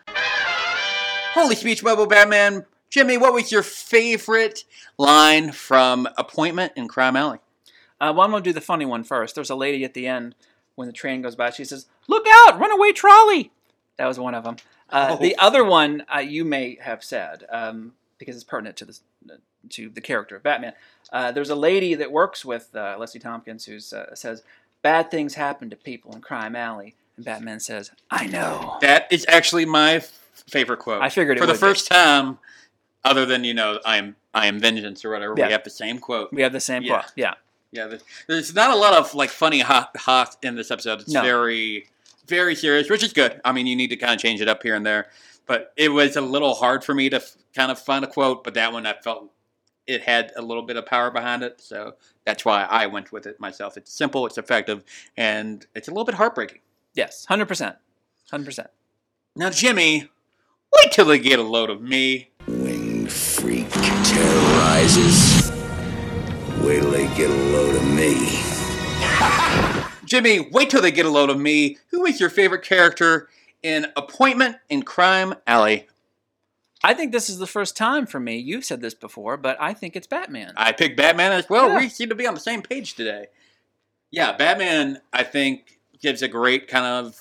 Holy 1.35 1.55
speech 1.57 1.83
bubble, 1.83 2.07
Batman! 2.07 2.67
Jimmy, 2.91 3.17
what 3.17 3.33
was 3.33 3.51
your 3.51 3.63
favorite 3.63 4.65
line 4.99 5.51
from 5.53 6.07
Appointment 6.19 6.73
in 6.77 6.89
Crime 6.89 7.17
Alley? 7.17 7.39
Uh, 8.01 8.13
well, 8.15 8.21
I'm 8.25 8.31
gonna 8.31 8.43
do 8.43 8.53
the 8.53 8.61
funny 8.61 8.85
one 8.85 9.03
first. 9.05 9.35
There's 9.35 9.51
a 9.51 9.55
lady 9.57 9.85
at 9.85 9.95
the 9.95 10.07
end 10.07 10.35
when 10.75 10.87
the 10.87 10.93
train 10.93 11.23
goes 11.23 11.37
by. 11.37 11.51
She 11.51 11.65
says, 11.65 11.87
"Look 12.09 12.27
out! 12.29 12.59
Runaway 12.59 12.93
trolley!" 12.93 13.51
That 13.97 14.07
was 14.07 14.19
one 14.19 14.35
of 14.35 14.45
them. 14.45 14.57
Uh, 14.91 15.17
Oh. 15.19 15.23
The 15.23 15.37
other 15.37 15.65
one 15.65 16.05
uh, 16.15 16.19
you 16.19 16.45
may 16.45 16.77
have 16.83 17.03
said 17.03 17.45
um, 17.51 17.93
because 18.19 18.35
it's 18.35 18.45
pertinent 18.45 18.77
to 18.79 18.85
the 18.85 18.99
to 19.71 19.89
the 19.89 20.01
character 20.01 20.37
of 20.37 20.43
Batman. 20.43 20.73
Uh, 21.13 21.33
there's 21.33 21.51
a 21.51 21.55
lady 21.55 21.95
that 21.95 22.11
works 22.13 22.45
with 22.45 22.75
uh, 22.75 22.97
Leslie 22.99 23.21
Tompkins 23.21 23.65
who 23.67 23.77
uh, 23.97 24.15
says, 24.15 24.43
"Bad 24.83 25.11
things 25.11 25.35
happen 25.35 25.71
to 25.71 25.77
people 25.77 26.15
in 26.15 26.21
Crime 26.21 26.57
Alley," 26.57 26.95
and 27.17 27.25
Batman 27.25 27.61
says, 27.61 27.91
"I 28.11 28.27
know." 28.27 28.79
That 28.81 29.13
is 29.13 29.25
actually 29.29 29.65
my 29.67 29.95
f- 29.97 30.11
favorite 30.49 30.79
quote. 30.79 31.03
I 31.03 31.09
figured 31.09 31.37
it 31.37 31.41
for 31.41 31.47
the 31.47 31.53
would 31.53 31.57
be. 31.61 31.67
first 31.67 31.87
time, 31.89 32.39
other 33.05 33.27
than 33.27 33.45
you 33.45 33.55
know, 33.55 33.79
I 33.85 33.97
am 33.99 34.17
I 34.35 34.47
am 34.47 34.59
vengeance 34.61 35.05
or 35.05 35.11
whatever. 35.11 35.35
Yeah. 35.37 35.47
We 35.47 35.53
have 35.53 35.65
the 35.65 35.71
same 35.71 35.99
quote. 35.99 36.33
We 36.33 36.43
have 36.43 36.53
the 36.53 36.61
same 36.61 36.83
Yeah. 36.83 37.01
quote. 37.01 37.13
Yeah. 37.17 37.35
Yeah, 37.75 37.87
there's, 37.87 38.05
there's 38.29 38.55
not 38.55 38.71
a 38.71 38.77
lot 38.77 38.93
of 38.93 39.15
like 39.15 39.31
funny 39.31 39.61
hot 39.61 39.97
hot 39.97 40.37
in 40.43 40.57
this 40.57 40.71
episode. 40.71 41.01
It's 41.01 41.11
No. 41.13 41.23
very 41.23 41.87
very 42.29 42.55
serious, 42.55 42.89
which 42.89 43.03
is 43.03 43.13
good. 43.13 43.41
I 43.45 43.53
mean, 43.53 43.67
you 43.67 43.75
need 43.77 43.89
to 43.89 43.97
kind 43.97 44.13
of 44.15 44.21
change 44.21 44.41
it 44.41 44.49
up 44.49 44.63
here 44.63 44.75
and 44.77 44.87
there, 44.87 45.09
but 45.47 45.73
it 45.77 45.89
was 45.91 46.17
a 46.17 46.21
little 46.21 46.55
hard 46.55 46.85
for 46.85 46.95
me 46.95 47.11
to 47.11 47.17
f- 47.17 47.33
kind 47.55 47.71
of 47.73 47.79
find 47.79 48.05
a 48.05 48.09
quote. 48.09 48.45
But 48.45 48.55
that 48.55 48.73
one, 48.73 48.87
I 48.87 48.93
felt 48.95 49.31
it 49.87 50.03
had 50.03 50.33
a 50.37 50.43
little 50.43 50.63
bit 50.63 50.77
of 50.77 50.87
power 50.87 51.11
behind 51.11 51.43
it, 51.43 51.61
so 51.61 51.95
that's 52.25 52.45
why 52.45 52.65
I 52.65 52.87
went 52.87 53.13
with 53.13 53.27
it 53.27 53.41
myself. 53.41 53.77
It's 53.77 53.93
simple, 53.93 54.27
it's 54.27 54.39
effective, 54.39 54.85
and 55.17 55.67
it's 55.75 55.89
a 55.89 55.91
little 55.91 56.05
bit 56.05 56.15
heartbreaking. 56.15 56.61
Yes. 56.95 57.25
Hundred 57.27 57.47
percent. 57.47 57.77
Hundred 58.31 58.47
percent. 58.47 58.69
Now, 59.35 59.51
Jimmy, 59.51 60.09
wait 60.73 60.93
till 60.93 61.07
they 61.07 61.19
get 61.19 61.39
a 61.39 61.43
load 61.43 61.71
of 61.71 61.81
me. 61.81 62.31
Winged 62.47 63.11
freak 63.11 63.71
terrorizes. 63.71 65.51
Wait 66.61 66.81
till 66.81 66.91
they 66.91 67.07
get 67.17 67.31
a 67.31 67.35
load 67.35 67.77
of 67.77 67.85
me. 67.89 68.41
Jimmy, 70.05 70.51
wait 70.53 70.69
till 70.69 70.83
they 70.83 70.91
get 70.91 71.07
a 71.07 71.11
load 71.11 71.31
of 71.31 71.39
me. 71.41 71.79
Who 71.91 72.05
is 72.05 72.21
your 72.21 72.29
favorite 72.29 72.63
character 72.63 73.29
in 73.63 73.87
Appointment 73.97 74.57
in 74.69 74.83
Crime 74.83 75.35
Alley? 75.47 75.87
I 76.85 76.95
think 76.95 77.13
this 77.13 77.31
is 77.31 77.39
the 77.39 77.47
first 77.47 77.77
time 77.77 78.07
for 78.07 78.19
me. 78.19 78.39
You've 78.39 78.65
said 78.65 78.81
this 78.81 78.95
before, 78.95 79.37
but 79.37 79.57
I 79.61 79.73
think 79.75 79.95
it's 79.97 80.07
Batman. 80.07 80.53
I 80.57 80.73
picked 80.73 80.97
Batman 80.97 81.33
as 81.33 81.49
well. 81.49 81.69
Yeah. 81.69 81.79
We 81.79 81.89
seem 81.89 82.09
to 82.09 82.15
be 82.15 82.27
on 82.27 82.35
the 82.35 82.41
same 82.41 82.63
page 82.63 82.95
today. 82.95 83.27
Yeah, 84.11 84.33
Batman, 84.37 85.01
I 85.13 85.23
think, 85.23 85.79
gives 86.01 86.23
a 86.23 86.29
great 86.29 86.69
kind 86.69 86.85
of 86.85 87.19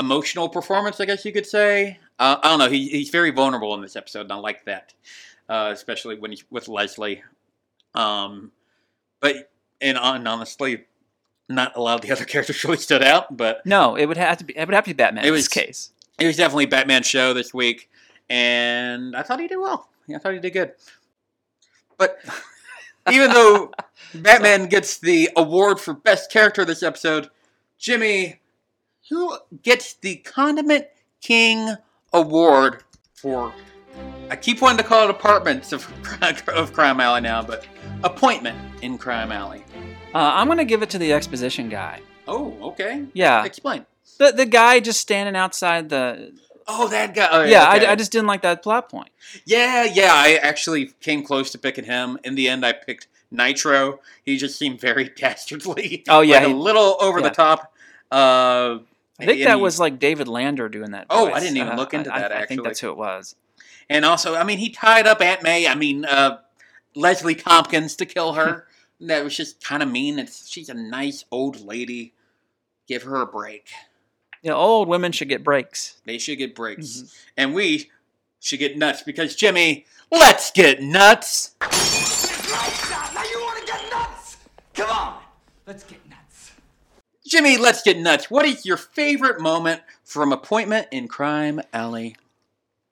emotional 0.00 0.48
performance, 0.48 0.98
I 1.00 1.04
guess 1.04 1.24
you 1.24 1.32
could 1.32 1.46
say. 1.46 1.98
Uh, 2.18 2.36
I 2.42 2.48
don't 2.48 2.58
know. 2.58 2.70
He, 2.70 2.88
he's 2.88 3.10
very 3.10 3.30
vulnerable 3.30 3.74
in 3.74 3.82
this 3.82 3.96
episode, 3.96 4.22
and 4.22 4.32
I 4.32 4.36
like 4.36 4.64
that, 4.64 4.94
uh, 5.48 5.70
especially 5.72 6.18
when 6.18 6.30
he's 6.30 6.44
with 6.50 6.68
Leslie. 6.68 7.22
Um, 7.94 8.50
but, 9.20 9.50
and, 9.80 9.98
and 9.98 10.26
honestly, 10.28 10.84
not 11.48 11.76
a 11.76 11.80
lot 11.82 11.96
of 11.96 12.00
the 12.00 12.12
other 12.12 12.24
characters 12.26 12.64
really 12.64 12.76
stood 12.78 13.02
out, 13.02 13.36
but 13.36 13.64
No, 13.66 13.94
it 13.96 14.06
would 14.06 14.16
have 14.16 14.38
to 14.38 14.44
be. 14.44 14.56
It 14.56 14.66
would 14.66 14.74
have 14.74 14.84
to 14.84 14.90
be 14.90 14.94
Batman 14.94 15.24
It 15.24 15.28
in 15.28 15.32
was- 15.34 15.42
this 15.42 15.48
case. 15.48 15.92
it 16.18 16.26
was 16.26 16.36
definitely 16.36 16.66
Batman 16.66 17.02
show 17.02 17.34
this 17.34 17.52
week, 17.54 17.90
and 18.30 19.14
I 19.16 19.22
thought 19.22 19.40
he 19.40 19.48
did 19.48 19.58
well. 19.58 19.88
I 20.14 20.18
thought 20.18 20.32
he 20.32 20.38
did 20.38 20.52
good. 20.52 20.72
But 21.98 22.18
even 23.12 23.30
though 23.32 23.72
Batman 24.14 24.66
gets 24.66 24.98
the 24.98 25.28
award 25.36 25.78
for 25.80 25.92
best 25.92 26.30
character 26.30 26.64
this 26.64 26.82
episode, 26.82 27.28
Jimmy, 27.78 28.40
who 29.10 29.36
gets 29.62 29.94
the 29.94 30.16
Condiment 30.16 30.86
King 31.20 31.74
Award 32.12 32.84
for? 33.14 33.52
I 34.30 34.36
keep 34.36 34.62
wanting 34.62 34.78
to 34.78 34.84
call 34.84 35.04
it 35.04 35.10
Apartments 35.10 35.72
of, 35.72 35.86
of 36.48 36.72
Crime 36.72 37.00
Alley 37.00 37.20
now, 37.20 37.42
but 37.42 37.66
Appointment 38.04 38.56
in 38.82 38.96
Crime 38.96 39.32
Alley. 39.32 39.64
Uh, 40.14 40.18
I'm 40.34 40.46
gonna 40.48 40.64
give 40.64 40.82
it 40.82 40.90
to 40.90 40.98
the 40.98 41.12
exposition 41.12 41.68
guy. 41.68 42.00
Oh, 42.26 42.56
okay. 42.62 43.04
Yeah, 43.12 43.44
Explain. 43.44 43.86
the 44.18 44.32
the 44.32 44.46
guy 44.46 44.80
just 44.80 45.00
standing 45.00 45.36
outside 45.36 45.88
the 45.88 46.32
Oh, 46.72 46.88
that 46.88 47.14
guy. 47.14 47.28
oh, 47.30 47.42
yeah, 47.44 47.72
okay. 47.74 47.86
I, 47.86 47.92
I 47.92 47.94
just 47.96 48.12
didn't 48.12 48.26
like 48.28 48.42
that 48.42 48.62
plot 48.62 48.88
point. 48.88 49.10
Yeah, 49.44 49.84
yeah. 49.84 50.12
I 50.14 50.34
actually 50.42 50.86
came 51.00 51.22
close 51.24 51.50
to 51.52 51.58
picking 51.58 51.84
him. 51.84 52.18
In 52.24 52.34
the 52.36 52.48
end, 52.48 52.64
I 52.64 52.72
picked 52.72 53.08
Nitro. 53.30 54.00
He 54.24 54.36
just 54.36 54.58
seemed 54.58 54.80
very 54.80 55.08
dastardly. 55.16 56.04
Oh, 56.08 56.20
yeah, 56.20 56.38
like 56.40 56.48
a 56.48 56.56
little 56.56 56.96
over 57.00 57.20
yeah. 57.20 57.28
the 57.28 57.34
top. 57.34 57.72
Uh, 58.12 58.78
I 59.18 59.26
think 59.26 59.42
that 59.44 59.56
he- 59.56 59.62
was 59.62 59.78
like 59.80 59.98
David 59.98 60.28
Lander 60.28 60.68
doing 60.68 60.92
that. 60.92 61.06
Oh, 61.10 61.30
I 61.30 61.40
didn't 61.40 61.56
even 61.56 61.70
Uh, 61.72 61.76
look 61.76 61.92
into 61.94 62.14
I- 62.14 62.20
that, 62.20 62.32
I, 62.32 62.36
actually. 62.36 62.56
think 62.56 62.66
that's 62.66 62.80
who 62.80 62.90
it 62.90 62.96
was. 62.96 63.34
And 63.88 64.04
also, 64.04 64.34
I 64.36 64.44
mean, 64.44 64.58
he 64.58 64.70
tied 64.70 65.06
up 65.06 65.20
Aunt 65.20 65.42
May. 65.42 65.66
I 65.66 65.74
mean, 65.74 66.04
uh, 66.04 66.38
Leslie 66.94 67.34
Tompkins 67.34 67.96
to 67.96 68.06
kill 68.06 68.34
her. 68.34 68.66
that 69.00 69.24
was 69.24 69.36
just 69.36 69.62
kind 69.62 69.82
of 69.82 69.90
mean. 69.90 70.18
It's 70.18 70.48
she's 70.48 70.68
a 70.68 70.74
nice 70.74 71.24
old 71.30 71.60
lady. 71.60 72.14
Give 72.86 73.02
her 73.04 73.16
a 73.16 73.26
break. 73.26 73.68
You 74.42 74.50
know, 74.50 74.56
old 74.56 74.88
women 74.88 75.12
should 75.12 75.28
get 75.28 75.44
breaks. 75.44 76.00
They 76.06 76.18
should 76.18 76.38
get 76.38 76.54
breaks, 76.54 76.86
Mm-hmm. 76.86 77.06
and 77.36 77.54
we 77.54 77.90
should 78.40 78.58
get 78.58 78.76
nuts 78.78 79.02
because 79.02 79.34
Jimmy. 79.36 79.86
Let's 80.12 80.50
get 80.50 80.82
nuts. 80.82 81.54
Now 81.60 81.68
you 83.22 83.40
want 83.40 83.60
to 83.60 83.66
get 83.72 83.90
nuts? 83.92 84.38
Come 84.74 84.90
on, 84.90 85.18
let's 85.66 85.84
get 85.84 85.98
nuts. 86.08 86.52
Jimmy, 87.26 87.56
let's 87.58 87.82
get 87.82 87.96
nuts. 87.98 88.28
What 88.30 88.44
is 88.44 88.66
your 88.66 88.76
favorite 88.76 89.40
moment 89.40 89.82
from 90.04 90.32
Appointment 90.32 90.88
in 90.90 91.06
Crime 91.06 91.60
Alley? 91.72 92.16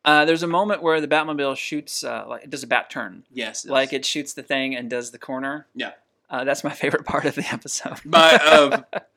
Uh, 0.05 0.25
there's 0.25 0.45
a 0.45 0.47
moment 0.47 0.81
where 0.83 1.01
the 1.01 1.09
Batmobile 1.09 1.57
shoots, 1.57 2.05
uh, 2.05 2.25
like 2.29 2.45
it 2.45 2.51
does 2.51 2.63
a 2.63 2.67
bat 2.69 2.89
turn, 2.89 3.25
Yes, 3.33 3.67
like 3.67 3.93
it 3.93 4.05
shoots 4.07 4.33
the 4.33 4.43
thing 4.45 4.77
and 4.77 4.89
does 4.89 5.11
the 5.11 5.19
corner. 5.19 5.67
Yeah. 5.75 5.93
Uh, 6.31 6.45
that's 6.45 6.63
my 6.63 6.71
favorite 6.75 7.05
part 7.05 7.25
of 7.25 7.35
the 7.35 7.47
episode. 7.53 7.99
But 8.05 9.08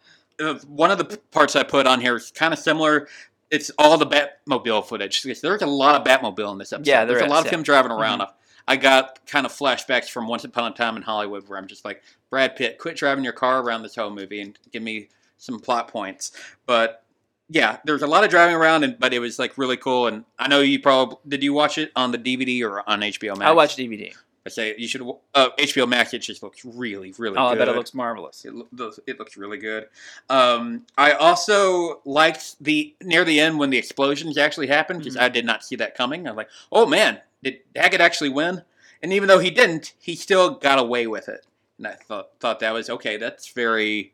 uh, 0.41 0.59
one 0.67 0.91
of 0.91 0.97
the 0.97 1.19
parts 1.31 1.55
I 1.55 1.63
put 1.63 1.87
on 1.87 2.01
here 2.01 2.15
is 2.15 2.31
kind 2.31 2.53
of 2.53 2.59
similar. 2.59 3.07
It's 3.49 3.69
all 3.77 3.97
the 3.97 4.07
Batmobile 4.07 4.85
footage. 4.85 5.23
There's 5.23 5.61
a 5.61 5.65
lot 5.67 5.95
of 5.95 6.07
Batmobile 6.07 6.53
in 6.53 6.57
this 6.57 6.71
episode. 6.71 6.89
Yeah, 6.89 7.05
there 7.05 7.15
There's 7.15 7.25
is, 7.25 7.27
a 7.27 7.29
lot 7.29 7.39
of 7.39 7.45
yeah. 7.45 7.51
Mm-hmm. 7.51 7.59
him 7.59 7.63
driving 7.63 7.91
around. 7.91 8.23
I 8.67 8.77
got 8.77 9.25
kind 9.25 9.45
of 9.45 9.51
flashbacks 9.51 10.09
from 10.09 10.27
Once 10.27 10.43
Upon 10.43 10.71
a 10.71 10.75
Time 10.75 10.95
in 10.95 11.01
Hollywood 11.01 11.47
where 11.49 11.57
I'm 11.57 11.67
just 11.67 11.83
like, 11.83 12.01
Brad 12.29 12.55
Pitt, 12.55 12.77
quit 12.77 12.95
driving 12.95 13.23
your 13.23 13.33
car 13.33 13.61
around 13.61 13.83
this 13.83 13.95
whole 13.95 14.09
movie 14.09 14.39
and 14.39 14.57
give 14.71 14.83
me 14.83 15.09
some 15.37 15.59
plot 15.59 15.87
points. 15.89 16.31
But 16.65 17.03
yeah, 17.49 17.79
there's 17.83 18.03
a 18.03 18.07
lot 18.07 18.23
of 18.23 18.29
driving 18.29 18.55
around, 18.55 18.83
and 18.83 18.97
but 18.97 19.13
it 19.13 19.19
was 19.19 19.37
like 19.37 19.57
really 19.57 19.77
cool. 19.77 20.07
And 20.07 20.23
I 20.39 20.47
know 20.47 20.61
you 20.61 20.79
probably 20.79 21.17
did. 21.27 21.43
You 21.43 21.53
watch 21.53 21.77
it 21.77 21.91
on 21.95 22.11
the 22.11 22.17
DVD 22.17 22.63
or 22.63 22.87
on 22.89 23.01
HBO 23.01 23.37
Max? 23.37 23.49
I 23.49 23.51
watched 23.51 23.77
DVD. 23.77 24.15
I 24.45 24.49
say 24.49 24.73
you 24.77 24.87
should. 24.87 25.01
Uh, 25.35 25.49
HBO 25.59 25.87
Max. 25.87 26.13
It 26.13 26.19
just 26.19 26.41
looks 26.41 26.65
really, 26.65 27.13
really. 27.17 27.37
Oh, 27.37 27.45
I 27.47 27.55
bet 27.55 27.67
it 27.67 27.75
looks 27.75 27.93
marvelous. 27.93 28.43
It, 28.45 28.53
looks- 28.55 28.99
it 29.05 29.19
looks 29.19 29.37
really 29.37 29.57
good. 29.59 29.87
Um, 30.29 30.85
I 30.97 31.11
also 31.11 32.01
liked 32.05 32.55
the 32.63 32.95
near 33.03 33.23
the 33.23 33.39
end 33.39 33.59
when 33.59 33.69
the 33.69 33.77
explosions 33.77 34.37
actually 34.37 34.67
happened 34.67 34.99
because 34.99 35.15
Mm-hmm. 35.15 35.23
I 35.25 35.29
did 35.29 35.45
not 35.45 35.63
see 35.63 35.75
that 35.77 35.95
coming. 35.95 36.27
I'm 36.27 36.35
like, 36.35 36.49
oh 36.71 36.85
man, 36.85 37.21
did 37.43 37.59
Daggett 37.75 38.01
actually 38.01 38.29
win? 38.29 38.63
And 39.03 39.13
even 39.13 39.27
though 39.27 39.39
he 39.39 39.51
didn't, 39.51 39.93
he 39.99 40.15
still 40.15 40.51
got 40.51 40.79
away 40.79 41.07
with 41.07 41.27
it. 41.29 41.45
And 41.77 41.87
I 41.87 41.93
thought 41.93 42.29
thought 42.39 42.59
that 42.61 42.73
was 42.73 42.89
okay. 42.89 43.17
That's 43.17 43.47
very 43.51 44.13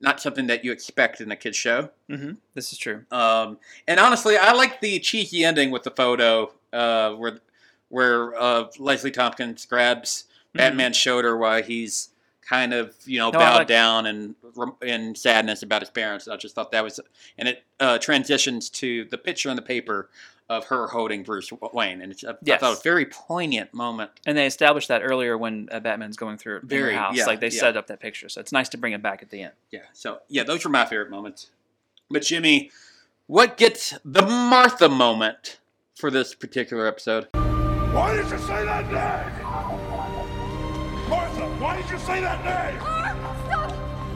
not 0.00 0.20
something 0.20 0.46
that 0.48 0.62
you 0.64 0.72
expect 0.72 1.20
in 1.22 1.30
a 1.32 1.36
kids 1.36 1.56
show. 1.56 1.90
hmm 2.08 2.32
This 2.54 2.72
is 2.72 2.78
true. 2.78 3.04
Um, 3.10 3.58
and 3.88 3.98
honestly, 4.00 4.36
I 4.36 4.52
like 4.52 4.80
the 4.80 4.98
cheeky 5.00 5.44
ending 5.44 5.70
with 5.70 5.82
the 5.84 5.90
photo 5.90 6.52
uh, 6.72 7.12
where 7.12 7.38
where 7.88 8.34
uh, 8.40 8.64
Leslie 8.78 9.10
Tompkins 9.10 9.64
grabs 9.66 10.24
Batman's 10.54 10.96
shoulder 10.96 11.36
while 11.36 11.62
he's 11.62 12.08
kind 12.42 12.72
of 12.72 12.94
you 13.04 13.18
know 13.18 13.30
Mm-hmm. 13.30 13.38
No, 13.38 13.44
bowed 13.44 13.56
like- 13.58 13.66
down 13.66 14.06
and 14.06 14.34
in 14.82 15.14
sadness 15.14 15.62
about 15.62 15.82
his 15.82 15.90
parents. 15.90 16.28
I 16.28 16.36
just 16.36 16.54
thought 16.54 16.72
that 16.72 16.82
was, 16.82 16.98
and 17.36 17.48
it 17.48 17.64
uh, 17.80 17.98
transitions 17.98 18.70
to 18.70 19.04
the 19.10 19.18
picture 19.18 19.50
in 19.50 19.56
the 19.56 19.62
paper 19.62 20.08
of 20.48 20.64
her 20.66 20.86
holding 20.86 21.24
Bruce 21.24 21.50
Wayne, 21.74 22.00
and 22.00 22.12
it's, 22.12 22.22
I, 22.24 22.30
I 22.30 22.34
Yes. 22.44 22.60
thought 22.60 22.78
a 22.78 22.82
very 22.82 23.04
poignant 23.04 23.74
moment. 23.74 24.12
And 24.24 24.38
they 24.38 24.46
established 24.46 24.86
that 24.88 25.02
earlier 25.02 25.36
when 25.36 25.68
uh, 25.72 25.80
Batman's 25.80 26.16
going 26.16 26.38
through 26.38 26.60
Very, 26.62 26.94
house. 26.94 27.16
yeah, 27.16 27.26
like 27.26 27.40
they 27.40 27.48
yeah. 27.48 27.60
set 27.60 27.76
up 27.76 27.88
that 27.88 27.98
picture, 28.00 28.28
so 28.28 28.40
it's 28.40 28.52
nice 28.52 28.68
to 28.70 28.78
bring 28.78 28.92
it 28.92 29.02
back 29.02 29.22
at 29.22 29.30
the 29.30 29.42
end. 29.42 29.52
Yeah, 29.72 29.80
so 29.92 30.20
yeah, 30.28 30.44
those 30.44 30.64
were 30.64 30.70
my 30.70 30.84
favorite 30.86 31.10
moments. 31.10 31.50
But 32.08 32.22
Jimmy, 32.22 32.70
what 33.26 33.56
gets 33.56 33.92
the 34.04 34.22
Martha 34.22 34.88
moment 34.88 35.58
for 35.96 36.10
this 36.12 36.32
particular 36.34 36.86
episode? 36.86 37.26
Why 37.92 38.16
did 38.16 38.30
you 38.30 38.38
say 38.38 38.64
that 38.64 38.86
name? 38.86 39.32
Martha, 41.08 41.46
why 41.60 41.76
did 41.80 41.90
you 41.90 41.98
say 41.98 42.20
that 42.20 42.44
name? 42.44 42.80
Ah, 42.82 43.36
stop! 43.46 43.72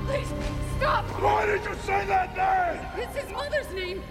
Please, 0.06 0.32
stop! 0.76 1.04
Why 1.22 1.46
did 1.46 1.64
you 1.64 1.74
say 1.82 2.04
that 2.06 2.36
name? 2.36 2.80
It's 3.02 3.16
his 3.16 3.32
mother's 3.32 3.72
name. 3.74 4.02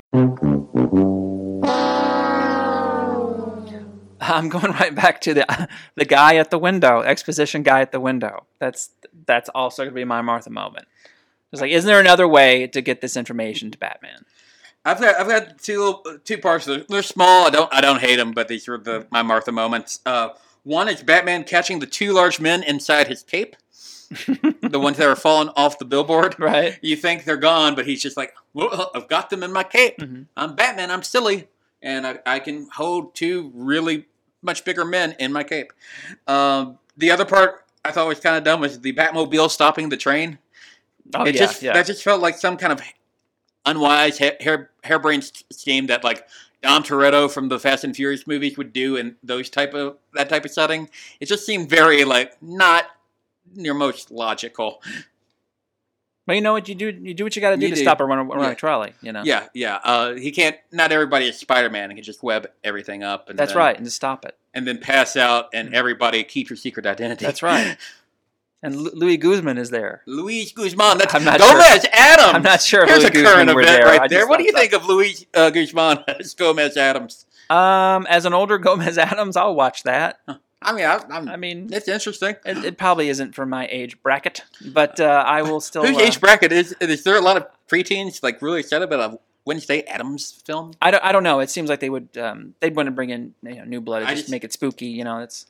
I'm 4.22 4.50
going 4.50 4.72
right 4.74 4.94
back 4.94 5.22
to 5.22 5.34
the 5.34 5.70
the 5.96 6.06
guy 6.06 6.36
at 6.36 6.52
the 6.52 6.60
window, 6.60 7.02
exposition 7.02 7.64
guy 7.64 7.82
at 7.82 7.92
the 7.92 8.00
window. 8.00 8.46
That's 8.60 8.92
that's 9.26 9.50
also 9.56 9.84
going 9.84 9.94
to 9.94 9.96
be 9.96 10.06
my 10.06 10.22
Martha 10.22 10.50
moment. 10.50 10.88
It's 11.52 11.62
like, 11.62 11.72
isn't 11.72 11.88
there 11.88 12.00
another 12.00 12.28
way 12.28 12.68
to 12.68 12.82
get 12.82 13.02
this 13.02 13.18
information 13.18 13.72
to 13.72 13.78
Batman? 13.78 14.26
I've 14.86 15.00
got 15.00 15.16
I've 15.20 15.28
got 15.28 15.60
two 15.60 15.80
little- 15.84 16.20
two 16.24 16.38
parts. 16.38 16.66
They're, 16.66 16.84
they're 16.88 17.04
small. 17.04 17.48
I 17.48 17.50
don't 17.50 17.74
I 17.74 17.82
don't 17.82 18.00
hate 18.00 18.16
them, 18.16 18.32
but 18.32 18.48
these 18.48 18.68
are 18.68 18.78
the 18.78 19.08
my 19.12 19.22
Martha 19.22 19.52
moments. 19.52 20.00
Uh, 20.06 20.30
one 20.64 20.88
is 20.90 21.04
Batman 21.04 21.44
catching 21.44 21.80
the 21.80 21.86
two 21.86 22.14
large 22.14 22.40
men 22.40 22.64
inside 22.64 23.08
his 23.08 23.24
cape, 23.24 23.56
the 24.10 24.80
ones 24.80 24.98
that 24.98 25.08
are 25.08 25.16
falling 25.16 25.50
off 25.56 25.80
the 25.80 25.86
billboard. 25.86 26.36
Right? 26.40 26.80
You 26.82 26.96
think 26.96 27.24
they're 27.26 27.38
gone, 27.38 27.76
but 27.76 27.86
he's 27.86 28.02
just 28.02 28.18
like, 28.18 28.34
I've 28.96 29.08
got 29.08 29.30
them 29.30 29.44
in 29.44 29.52
my 29.52 29.64
cape. 29.64 29.98
Mhm. 30.00 30.26
I'm 30.38 30.56
Batman. 30.56 30.92
I'm 30.92 31.04
silly, 31.04 31.48
and 31.82 32.08
I, 32.08 32.20
I 32.26 32.40
can 32.40 32.68
hold 32.74 33.16
two 33.16 33.52
really 33.54 34.06
much 34.42 34.64
bigger 34.64 34.86
men 34.86 35.16
in 35.20 35.34
my 35.34 35.44
cape. 35.44 35.74
Um, 36.28 36.80
the 36.98 37.12
other 37.12 37.26
part 37.26 37.66
I 37.84 37.92
thought 37.92 38.08
was 38.08 38.20
kind 38.20 38.38
of 38.38 38.44
dumb 38.44 38.62
was 38.62 38.80
the 38.80 38.94
Batmobile 38.94 39.50
stopping 39.50 39.90
the 39.90 39.98
train. 39.98 40.40
Oh 41.16 41.24
it 41.26 41.36
yeah, 41.36 41.40
just 41.42 41.62
yeah. 41.64 41.74
that 41.74 41.86
just 41.86 42.04
felt 42.04 42.22
like 42.22 42.38
some 42.38 42.56
kind 42.56 42.72
of 42.72 42.82
unwise 43.66 44.18
hair, 44.18 44.36
hair 44.40 44.70
harebrained 44.84 45.32
scheme 45.52 45.88
that 45.88 46.04
like 46.04 46.28
Dom 46.62 46.84
Toretto 46.84 47.30
from 47.32 47.50
the 47.50 47.60
Fast 47.60 47.84
and 47.84 47.96
Furious 47.96 48.28
movies 48.28 48.58
would 48.58 48.74
do 48.74 48.96
in 48.96 49.16
those 49.24 49.50
type 49.50 49.74
of 49.74 49.98
that 50.14 50.30
type 50.30 50.46
of 50.46 50.52
setting. 50.52 50.90
It 51.20 51.28
just 51.28 51.46
seemed 51.46 51.70
very 51.70 52.04
like 52.04 52.42
not 52.42 52.86
your 53.56 53.74
most 53.76 54.12
logical. 54.12 54.82
But 56.28 56.36
you 56.36 56.42
know 56.42 56.54
what 56.54 56.70
you 56.70 56.76
do? 56.76 56.90
You 56.90 57.16
do 57.16 57.24
what 57.24 57.36
you 57.36 57.42
got 57.42 57.52
to 57.52 57.58
do 57.58 57.70
to 57.72 57.76
stop 57.76 58.00
a 58.00 58.06
run, 58.06 58.28
run 58.28 58.40
Yeah. 58.40 58.52
a 58.52 58.56
trolley. 58.56 58.94
You 59.02 59.12
know. 59.12 59.24
Yeah, 59.26 59.48
yeah. 59.56 59.80
Uh, 59.84 60.14
he 60.14 60.32
can't. 60.32 60.56
Not 60.72 60.92
everybody 60.92 61.28
is 61.28 61.40
Spider 61.40 61.72
Man. 61.72 61.90
He 61.90 61.96
can 61.96 62.04
just 62.04 62.22
web 62.22 62.48
everything 62.64 63.02
up. 63.02 63.30
And 63.30 63.40
That's 63.40 63.54
then, 63.54 63.58
right, 63.58 63.76
and 63.76 63.84
to 63.84 63.90
stop 63.90 64.26
it. 64.26 64.38
And 64.54 64.68
then 64.68 64.78
pass 64.78 65.16
out, 65.16 65.48
and 65.56 65.74
everybody 65.74 66.24
keep 66.24 66.50
your 66.52 66.58
secret 66.58 66.86
identity. 66.86 67.26
That's 67.26 67.42
right. 67.42 67.78
And 68.62 68.76
Luis 68.76 69.18
Guzman 69.18 69.58
is 69.58 69.70
there. 69.70 70.02
Luis 70.06 70.52
Guzman. 70.52 70.98
That's 70.98 71.16
I'm 71.16 71.24
not 71.24 71.40
Gomez 71.40 71.86
Addams. 71.94 72.36
I'm 72.36 72.44
not 72.44 72.62
sure 72.62 72.84
if 72.84 72.90
Here's 72.90 73.04
Louis 73.04 73.10
a 73.10 73.12
current 73.14 73.48
Guzman 73.48 73.56
were 73.56 73.62
event 73.62 73.78
there. 73.84 73.98
Right 74.00 74.10
there. 74.10 74.28
What 74.28 74.38
do 74.38 74.44
you 74.44 74.52
thought 74.52 74.60
think 74.62 74.74
of 74.74 74.86
Luis 74.86 75.26
uh, 75.34 75.50
Guzman 75.50 76.04
as 76.20 76.34
Gomez 76.34 76.76
Addams? 76.76 77.26
Um, 77.50 78.06
as 78.08 78.26
an 78.26 78.34
older 78.34 78.58
Gomez 78.60 78.98
Addams, 78.98 79.38
I'll 79.38 79.56
watch 79.56 79.84
that. 79.84 80.20
I 80.62 80.74
mean, 80.74 80.84
I, 80.86 81.00
I'm, 81.10 81.30
I 81.30 81.38
mean, 81.38 81.70
it's 81.72 81.88
interesting. 81.88 82.36
it, 82.46 82.58
it 82.66 82.78
probably 82.78 83.08
isn't 83.08 83.34
for 83.34 83.46
my 83.46 83.66
age 83.72 84.02
bracket, 84.04 84.44
but 84.74 85.00
uh, 85.00 85.24
I 85.26 85.42
will 85.42 85.62
still. 85.62 85.86
Whose 85.86 85.96
uh, 85.96 86.02
age 86.02 86.20
bracket 86.20 86.52
is? 86.52 86.76
Is 86.82 87.04
there 87.06 87.16
a 87.16 87.22
lot 87.22 87.38
of 87.38 87.48
preteens 87.70 88.22
like 88.22 88.42
really 88.42 88.60
excited 88.60 88.84
about 88.84 89.14
a 89.14 89.20
Wednesday 89.46 89.84
Addams 89.84 90.34
film? 90.46 90.74
I 90.82 90.92
don't, 90.92 91.04
I 91.04 91.14
don't 91.14 91.24
know. 91.24 91.40
It 91.40 91.50
seems 91.50 91.70
like 91.70 91.80
they 91.80 91.90
would 91.90 92.10
um, 92.18 92.56
they'd 92.60 92.76
want 92.76 92.88
to 92.88 92.92
bring 92.92 93.10
in 93.10 93.34
you 93.42 93.56
know 93.56 93.64
new 93.64 93.80
blood, 93.80 94.02
just, 94.04 94.16
just- 94.16 94.30
make 94.30 94.44
it 94.44 94.52
spooky. 94.52 94.88
You 94.88 95.06
know, 95.06 95.20
it's. 95.20 95.46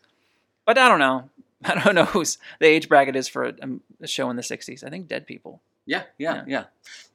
But 0.67 0.77
I 0.77 0.87
don't 0.87 0.99
know. 0.99 1.27
I 1.63 1.81
don't 1.83 1.95
know 1.95 2.05
who's 2.05 2.37
the 2.59 2.67
age 2.67 2.87
bracket 2.89 3.15
is 3.15 3.27
for 3.27 3.45
a, 3.45 3.53
a 4.01 4.07
show 4.07 4.29
in 4.29 4.35
the 4.35 4.41
'60s. 4.41 4.83
I 4.83 4.89
think 4.89 5.07
Dead 5.07 5.25
People. 5.27 5.61
Yeah, 5.85 6.03
yeah, 6.17 6.35
Yeah. 6.35 6.43
yeah. 6.47 6.63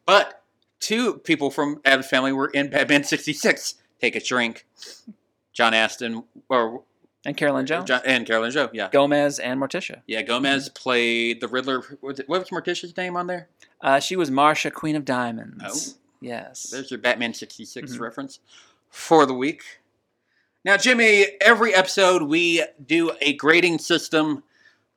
But 0.06 0.42
two 0.80 1.14
people 1.18 1.50
from 1.50 1.80
Addams 1.84 2.06
family 2.08 2.32
were 2.32 2.48
in 2.48 2.70
Batman 2.70 3.04
'66. 3.04 3.74
Take 4.00 4.16
a 4.16 4.20
drink. 4.20 4.66
John 5.52 5.72
Astin 5.72 6.24
or 6.48 6.82
And 7.24 7.36
Carolyn 7.36 7.64
Jones, 7.64 7.84
John, 7.86 8.00
and 8.04 8.26
Carolyn 8.26 8.50
Joe. 8.50 8.68
Yeah, 8.72 8.88
Gomez, 8.90 9.38
and 9.38 9.60
Morticia. 9.60 10.00
yeah. 10.06 10.22
Gomez 10.22 10.68
played 10.68 11.40
the 11.40 11.46
Riddler. 11.48 11.80
What 11.80 12.02
was, 12.02 12.20
it, 12.20 12.28
what 12.28 12.40
was 12.40 12.50
Morticia's 12.50 12.96
name 12.96 13.16
on 13.16 13.28
there? 13.28 13.48
Uh, 13.80 14.00
she 14.00 14.16
was 14.16 14.30
Marcia, 14.32 14.70
Queen 14.72 14.96
of 14.96 15.04
Diamonds. 15.04 15.94
Oh. 15.96 15.98
Yes. 16.20 16.70
There's 16.70 16.90
your 16.90 16.98
Batman 16.98 17.34
66 17.34 17.92
Mhm. 17.94 18.00
reference 18.00 18.40
for 18.90 19.26
the 19.26 19.34
week. 19.34 19.62
Now, 20.64 20.76
Jimmy, 20.78 21.26
every 21.40 21.74
episode 21.74 22.22
we 22.22 22.64
do 22.84 23.12
a 23.20 23.34
grading 23.34 23.78
system 23.80 24.42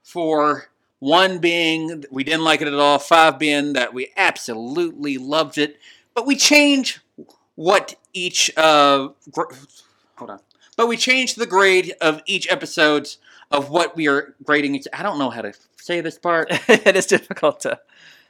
for 0.02 0.70
one 1.00 1.40
being 1.40 2.06
we 2.10 2.24
didn't 2.24 2.44
like 2.46 2.62
it 2.62 2.68
at 2.68 2.74
all, 2.74 3.00
five 3.00 3.38
being 3.38 3.74
that 3.74 3.94
we 3.94 4.12
absolutely 4.16 5.18
loved 5.18 5.58
it, 5.58 5.78
but 6.14 6.26
we 6.26 6.36
change 6.36 7.02
what 7.56 7.96
each 8.14 8.50
uh 8.56 9.10
gr- 9.32 9.54
hold 10.16 10.32
on. 10.32 10.40
But 10.78 10.88
we 10.88 10.96
change 10.96 11.36
the 11.36 11.46
grade 11.46 11.94
of 12.00 12.22
each 12.26 12.50
episode 12.52 13.10
of 13.52 13.70
what 13.70 13.96
we 13.96 14.08
are 14.08 14.36
grading. 14.44 14.76
each- 14.76 14.88
I 14.94 15.04
don't 15.04 15.20
know 15.20 15.30
how 15.30 15.42
to 15.42 15.54
say 15.76 16.02
this 16.02 16.18
part. 16.18 16.48
it 16.70 16.96
is 16.96 17.08
difficult 17.08 17.60
to. 17.62 17.80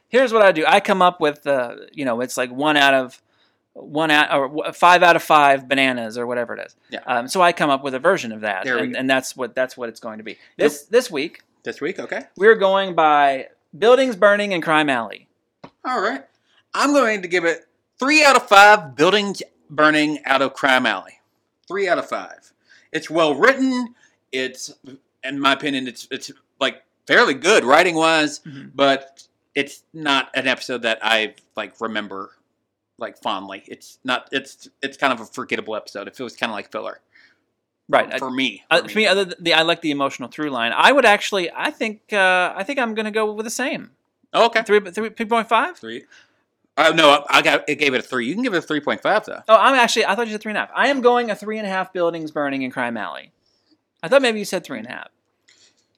Here's 0.10 0.32
what 0.34 0.42
I 0.42 0.52
do. 0.54 0.64
I 0.66 0.80
come 0.80 1.02
up 1.02 1.20
with, 1.20 1.46
uh, 1.46 1.76
you 1.92 2.06
know, 2.06 2.22
it's 2.22 2.38
like 2.38 2.50
one 2.52 2.78
out 2.78 2.94
of 2.94 3.22
one 3.80 4.12
out 4.12 4.32
or 4.32 4.74
five 4.74 5.04
out 5.04 5.16
of 5.16 5.24
five 5.24 5.68
bananas 5.68 6.18
or 6.18 6.26
whatever 6.26 6.56
it 6.56 6.66
is. 6.66 6.76
Yeah. 6.90 7.00
Um, 7.06 7.28
so 7.28 7.42
I 7.42 7.52
come 7.52 7.70
up 7.70 7.84
with 7.84 7.94
a 7.94 8.00
version 8.00 8.32
of 8.32 8.42
that, 8.42 8.66
and, 8.68 8.96
and 8.96 9.10
that's 9.10 9.36
what 9.36 9.54
that's 9.56 9.78
what 9.78 9.90
it's 9.90 10.00
going 10.00 10.18
to 10.18 10.24
be. 10.24 10.38
This 10.58 10.84
this 10.84 11.12
week 11.12 11.42
This 11.64 11.80
week, 11.82 12.00
okay. 12.00 12.24
we're 12.36 12.56
going 12.56 12.96
by 12.96 13.48
buildings 13.78 14.16
burning 14.16 14.52
in 14.52 14.62
Crime 14.62 14.90
Alley. 14.90 15.28
All 15.86 16.02
right. 16.02 16.24
I'm 16.74 16.92
going 16.94 17.22
to 17.22 17.28
give 17.28 17.46
it 17.46 17.66
three 18.00 18.24
out 18.24 18.36
of 18.36 18.48
five 18.48 18.96
buildings 18.96 19.42
burning 19.70 20.20
out 20.26 20.42
of 20.42 20.54
Crime 20.54 20.86
Alley. 20.86 21.20
Three 21.68 21.88
out 21.88 21.98
of 21.98 22.08
five. 22.08 22.54
It's 22.92 23.10
well 23.10 23.36
written. 23.36 23.96
It's, 24.32 24.74
in 25.24 25.40
my 25.40 25.54
opinion, 25.54 25.88
it's 25.88 26.08
it's 26.12 26.32
like 26.60 26.84
fairly 27.06 27.34
good 27.34 27.64
writing 27.64 27.96
wise, 27.96 28.40
Mhm. 28.40 28.72
but 28.76 29.24
it's 29.56 29.84
not 29.94 30.30
an 30.36 30.48
episode 30.48 30.82
that 30.84 31.00
I 31.02 31.36
like 31.56 31.80
remember 31.82 32.32
like 32.98 33.18
fondly. 33.18 33.64
It's 33.68 34.00
not. 34.04 34.28
It's 34.32 34.68
it's 34.82 34.98
kind 34.98 35.14
of 35.14 35.20
a 35.20 35.26
forgettable 35.26 35.76
episode. 35.76 36.08
It 36.08 36.16
feels 36.16 36.36
kind 36.36 36.50
of 36.52 36.56
like 36.56 36.72
filler 36.72 37.00
Right. 37.90 38.20
for 38.20 38.30
me. 38.30 38.64
Uh, 38.70 38.86
for 38.88 38.98
me, 38.98 39.08
other 39.08 39.26
than 39.26 39.36
the 39.42 39.54
I 39.54 39.62
like 39.62 39.82
the 39.82 39.92
emotional 39.92 40.30
through 40.30 40.50
line. 40.50 40.74
I 40.76 40.92
would 40.92 41.06
actually, 41.06 41.50
I 41.56 41.72
think, 41.72 42.12
uh, 42.12 42.54
I 42.56 42.64
think 42.64 42.80
I'm 42.80 42.94
going 42.96 43.06
to 43.06 43.12
go 43.12 43.32
with 43.32 43.46
the 43.46 43.50
same 43.50 43.92
Oh, 44.34 44.48
okay. 44.48 44.62
three, 44.64 44.80
three, 44.82 45.10
three 45.10 45.26
point 45.26 45.48
five. 45.48 45.78
Three. 45.78 46.04
Uh, 46.76 46.92
no, 46.96 47.26
I 47.30 47.42
got. 47.42 47.68
It 47.70 47.76
gave 47.76 47.94
it 47.94 48.00
a 48.00 48.04
three. 48.04 48.28
You 48.28 48.34
can 48.34 48.44
give 48.44 48.54
it 48.54 48.58
a 48.58 48.62
three 48.62 48.82
point 48.82 49.02
five 49.02 49.26
though. 49.26 49.42
Oh, 49.48 49.56
I'm 49.56 49.74
actually, 49.76 50.06
I 50.06 50.16
thought 50.16 50.28
you 50.28 50.34
said 50.34 50.42
three 50.42 50.52
and 50.52 50.58
a 50.58 50.62
half. 50.62 50.70
I 50.76 50.90
am 50.90 51.02
going 51.02 51.32
a 51.32 51.36
three 51.36 51.58
and 51.58 51.66
a 51.66 51.70
half 51.70 51.94
buildings 51.94 52.30
burning 52.32 52.62
in 52.64 52.72
Crime 52.72 52.98
Alley. 52.98 53.32
I 54.04 54.10
thought 54.10 54.22
maybe 54.22 54.38
you 54.40 54.46
said 54.46 54.64
three 54.64 54.78
and 54.80 54.88
a 54.88 54.92
half. 54.92 55.08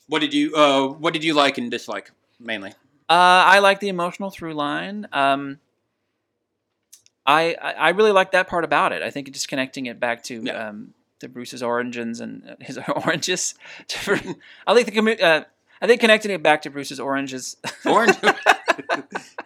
What 0.07 0.19
did 0.19 0.33
you? 0.33 0.53
Uh, 0.55 0.88
what 0.88 1.13
did 1.13 1.23
you 1.23 1.33
like 1.33 1.57
and 1.57 1.69
dislike 1.71 2.12
mainly? 2.39 2.69
Uh, 3.09 3.13
I 3.49 3.59
like 3.59 3.79
the 3.79 3.89
emotional 3.89 4.29
through 4.29 4.53
line. 4.53 5.07
Um, 5.12 5.59
I, 7.31 7.73
I 7.73 7.89
really 7.89 8.11
like 8.11 8.31
that 8.31 8.47
part 8.47 8.63
about 8.63 8.91
it. 8.91 9.01
I 9.01 9.09
think 9.11 9.31
just 9.31 9.47
connecting 9.47 9.85
it 9.85 9.99
back 9.99 10.23
to 10.23 10.41
Yeah. 10.43 10.69
um, 10.69 10.93
to 11.19 11.27
Bruce's 11.27 11.61
origins 11.61 12.19
and 12.21 12.49
uh, 12.49 12.55
his 12.61 12.77
oranges. 13.05 13.55
I 14.67 14.73
like 14.73 14.85
the 14.85 15.23
uh, 15.23 15.43
I 15.81 15.87
think 15.87 16.01
connecting 16.01 16.31
it 16.31 16.41
back 16.43 16.61
to 16.63 16.69
Bruce's 16.69 16.99
oranges. 16.99 17.57
Orange. 17.85 18.15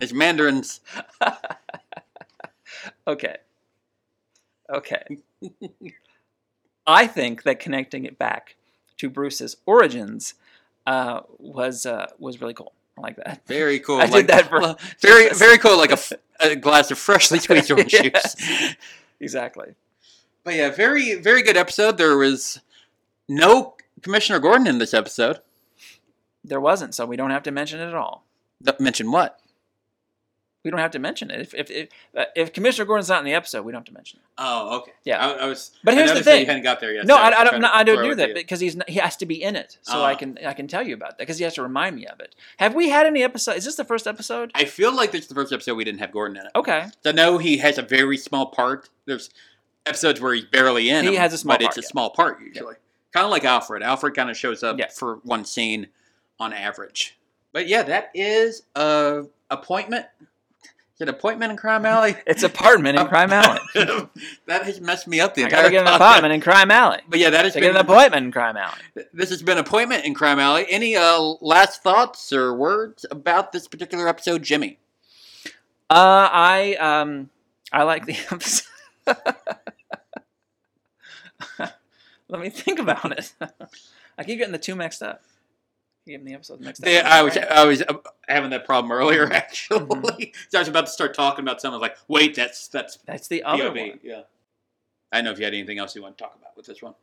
it's 0.01 0.13
mandarins. 0.13 0.81
okay. 3.07 3.37
Okay. 4.73 5.03
I 6.87 7.07
think 7.07 7.43
that 7.43 7.59
connecting 7.59 8.05
it 8.05 8.17
back 8.17 8.55
to 8.97 9.09
Bruce's 9.09 9.57
origins 9.65 10.33
uh, 10.87 11.21
was 11.37 11.85
uh, 11.85 12.07
was 12.19 12.41
really 12.41 12.53
cool. 12.53 12.73
I 12.97 13.01
like 13.01 13.15
that. 13.17 13.41
Very 13.47 13.79
cool. 13.79 13.99
I 13.99 14.05
did 14.07 14.27
that 14.27 14.49
for- 14.49 14.59
well, 14.61 14.79
very 15.01 15.29
very 15.33 15.57
cool. 15.57 15.77
Like 15.77 15.91
a 16.39 16.55
glass 16.55 16.91
of 16.91 16.97
freshly 16.97 17.39
squeezed 17.39 17.71
orange 17.71 17.91
juice. 17.91 18.35
Exactly. 19.19 19.75
But 20.43 20.55
yeah, 20.55 20.69
very 20.69 21.15
very 21.15 21.41
good 21.41 21.57
episode. 21.57 21.97
There 21.97 22.17
was 22.17 22.59
no 23.27 23.75
Commissioner 24.01 24.39
Gordon 24.39 24.67
in 24.67 24.77
this 24.77 24.93
episode. 24.93 25.39
There 26.43 26.59
wasn't, 26.59 26.93
so 26.93 27.05
we 27.05 27.15
don't 27.15 27.31
have 27.31 27.43
to 27.43 27.51
mention 27.51 27.79
it 27.79 27.87
at 27.87 27.95
all. 27.95 28.25
Mention 28.79 29.11
what? 29.11 29.39
We 30.63 30.71
don't 30.71 30.79
have 30.79 30.91
to 30.91 30.99
mention 30.99 31.29
it. 31.29 31.41
If 31.41 31.53
if 31.53 31.69
if, 31.69 31.89
uh, 32.15 32.25
if 32.35 32.53
Commissioner 32.53 32.85
Gordon's 32.85 33.09
not 33.09 33.19
in 33.19 33.25
the 33.25 33.33
episode, 33.33 33.63
we 33.65 33.71
don't 33.73 33.79
have 33.79 33.85
to 33.85 33.93
mention 33.93 34.19
it. 34.19 34.25
Oh, 34.37 34.77
okay. 34.77 34.93
Yeah. 35.03 35.25
I, 35.25 35.31
I 35.43 35.45
was. 35.47 35.71
But 35.83 35.93
I 35.93 35.97
here's 35.97 36.13
the 36.13 36.23
thing. 36.23 36.41
You 36.41 36.45
hadn't 36.45 36.63
got 36.63 36.79
there 36.79 36.93
yet. 36.93 37.05
No, 37.05 37.15
so 37.15 37.21
I, 37.21 37.41
I 37.41 37.43
don't. 37.43 37.61
no, 37.61 37.69
I 37.71 37.83
don't 37.83 38.03
do 38.03 38.15
that 38.15 38.33
because 38.33 38.59
he's 38.61 38.75
not, 38.77 38.89
he 38.89 38.99
has 38.99 39.17
to 39.17 39.25
be 39.25 39.43
in 39.43 39.55
it, 39.57 39.77
so 39.81 39.99
Oh. 39.99 40.03
I 40.03 40.15
can 40.15 40.37
I 40.45 40.53
can 40.53 40.67
tell 40.67 40.81
you 40.81 40.93
about 40.93 41.11
that 41.11 41.19
because 41.19 41.37
he 41.37 41.43
has 41.43 41.55
to 41.55 41.63
remind 41.63 41.95
me 41.97 42.05
of 42.07 42.19
it. 42.21 42.33
Have 42.57 42.75
we 42.75 42.89
had 42.89 43.05
any 43.05 43.23
episode? 43.23 43.57
Is 43.57 43.65
this 43.65 43.75
the 43.75 43.83
first 43.83 44.07
episode? 44.07 44.51
I 44.55 44.65
feel 44.65 44.95
like 44.95 45.11
this 45.11 45.23
is 45.23 45.27
the 45.27 45.35
first 45.35 45.51
episode 45.51 45.75
we 45.75 45.83
didn't 45.83 45.99
have 45.99 46.11
Gordon 46.11 46.37
in 46.37 46.45
it. 46.45 46.51
Okay. 46.55 46.85
I 47.05 47.11
know 47.11 47.37
he 47.37 47.57
has 47.57 47.77
a 47.77 47.81
very 47.83 48.17
small 48.17 48.45
part. 48.47 48.89
There's 49.05 49.29
episodes 49.85 50.21
where 50.21 50.33
he's 50.33 50.45
barely 50.45 50.89
in. 50.89 51.03
He 51.03 51.11
them, 51.11 51.19
has 51.19 51.33
a 51.33 51.37
small 51.37 51.55
but 51.57 51.61
part, 51.63 51.77
it's 51.77 51.85
a 51.85 51.87
yeah. 51.87 51.91
small 51.91 52.09
part 52.11 52.39
usually. 52.41 52.75
Kind 53.13 53.25
of 53.25 53.31
like 53.31 53.43
Alfred. 53.43 53.83
Alfred 53.83 54.15
kind 54.15 54.29
of 54.29 54.37
shows 54.37 54.63
up 54.63 54.79
Yeah. 54.79 54.87
for 54.89 55.17
one 55.23 55.43
scene 55.45 55.87
on 56.39 56.53
average. 56.53 57.17
But 57.51 57.67
yeah, 57.67 57.83
that 57.83 58.09
is 58.15 58.63
a 58.75 59.25
appointment. 59.51 60.05
It 61.03 61.09
appointment 61.09 61.51
in 61.51 61.57
Crime 61.57 61.85
Alley? 61.85 62.15
It's 62.25 62.43
apartment 62.43 62.97
in 62.97 63.05
Crime 63.07 63.33
Alley. 63.33 63.59
that 64.45 64.63
has 64.63 64.79
messed 64.79 65.05
me 65.05 65.19
up 65.19 65.35
the 65.35 65.41
I 65.41 65.45
entire 65.45 65.63
gotta 65.63 65.71
get 65.71 65.85
an 65.85 65.93
apartment 65.93 66.33
in 66.33 66.39
Crime 66.39 66.71
Alley. 66.71 66.99
But 67.09 67.19
yeah, 67.19 67.29
that 67.29 67.43
has 67.43 67.53
been 67.53 67.71
an 67.71 67.75
appointment 67.75 68.25
in 68.25 68.31
Crime 68.31 68.55
Alley. 68.55 68.79
this 69.11 69.29
has 69.29 69.43
been 69.43 69.57
appointment 69.57 70.05
in 70.05 70.13
Crime 70.13 70.39
Alley. 70.39 70.65
Any 70.69 70.95
uh, 70.95 71.19
last 71.41 71.83
thoughts 71.83 72.31
or 72.31 72.53
words 72.53 73.05
about 73.11 73.51
this 73.51 73.67
particular 73.67 74.07
episode, 74.07 74.43
Jimmy? 74.43 74.79
Uh, 75.89 76.29
I 76.31 76.75
um, 76.75 77.29
I 77.73 77.83
like 77.83 78.05
the 78.05 78.17
episode. 78.31 78.65
Let 82.29 82.39
me 82.39 82.49
think 82.49 82.79
about 82.79 83.11
it. 83.11 83.33
I 84.17 84.23
keep 84.23 84.37
getting 84.37 84.53
the 84.53 84.57
two 84.57 84.75
mixed 84.75 85.03
up. 85.03 85.21
Getting 86.05 86.25
the 86.25 86.33
episodes 86.33 86.61
mixed 86.61 86.83
up. 86.83 86.89
Yeah, 86.89 87.03
I 87.05 87.21
was 87.21 87.37
I 87.37 87.63
was 87.65 87.81
having 88.27 88.49
that 88.49 88.65
problem 88.65 88.91
earlier 88.91 89.25
actually. 89.33 89.79
Mm-hmm. 89.79 90.23
so 90.49 90.57
I 90.57 90.61
was 90.61 90.67
about 90.67 90.87
to 90.87 90.91
start 90.91 91.13
talking 91.13 91.43
about 91.43 91.61
something 91.61 91.79
like, 91.79 91.95
wait, 92.09 92.35
that's 92.35 92.67
that's 92.67 92.97
That's 93.05 93.27
the 93.29 93.43
other 93.43 93.69
POV. 93.71 93.89
one. 93.89 93.99
Yeah. 94.03 94.21
I 95.11 95.17
don't 95.17 95.25
know 95.25 95.31
if 95.31 95.39
you 95.39 95.45
had 95.45 95.53
anything 95.53 95.77
else 95.79 95.95
you 95.95 96.01
want 96.01 96.17
to 96.17 96.23
talk 96.23 96.35
about 96.35 96.57
with 96.57 96.65
this 96.65 96.81
one. 96.81 96.95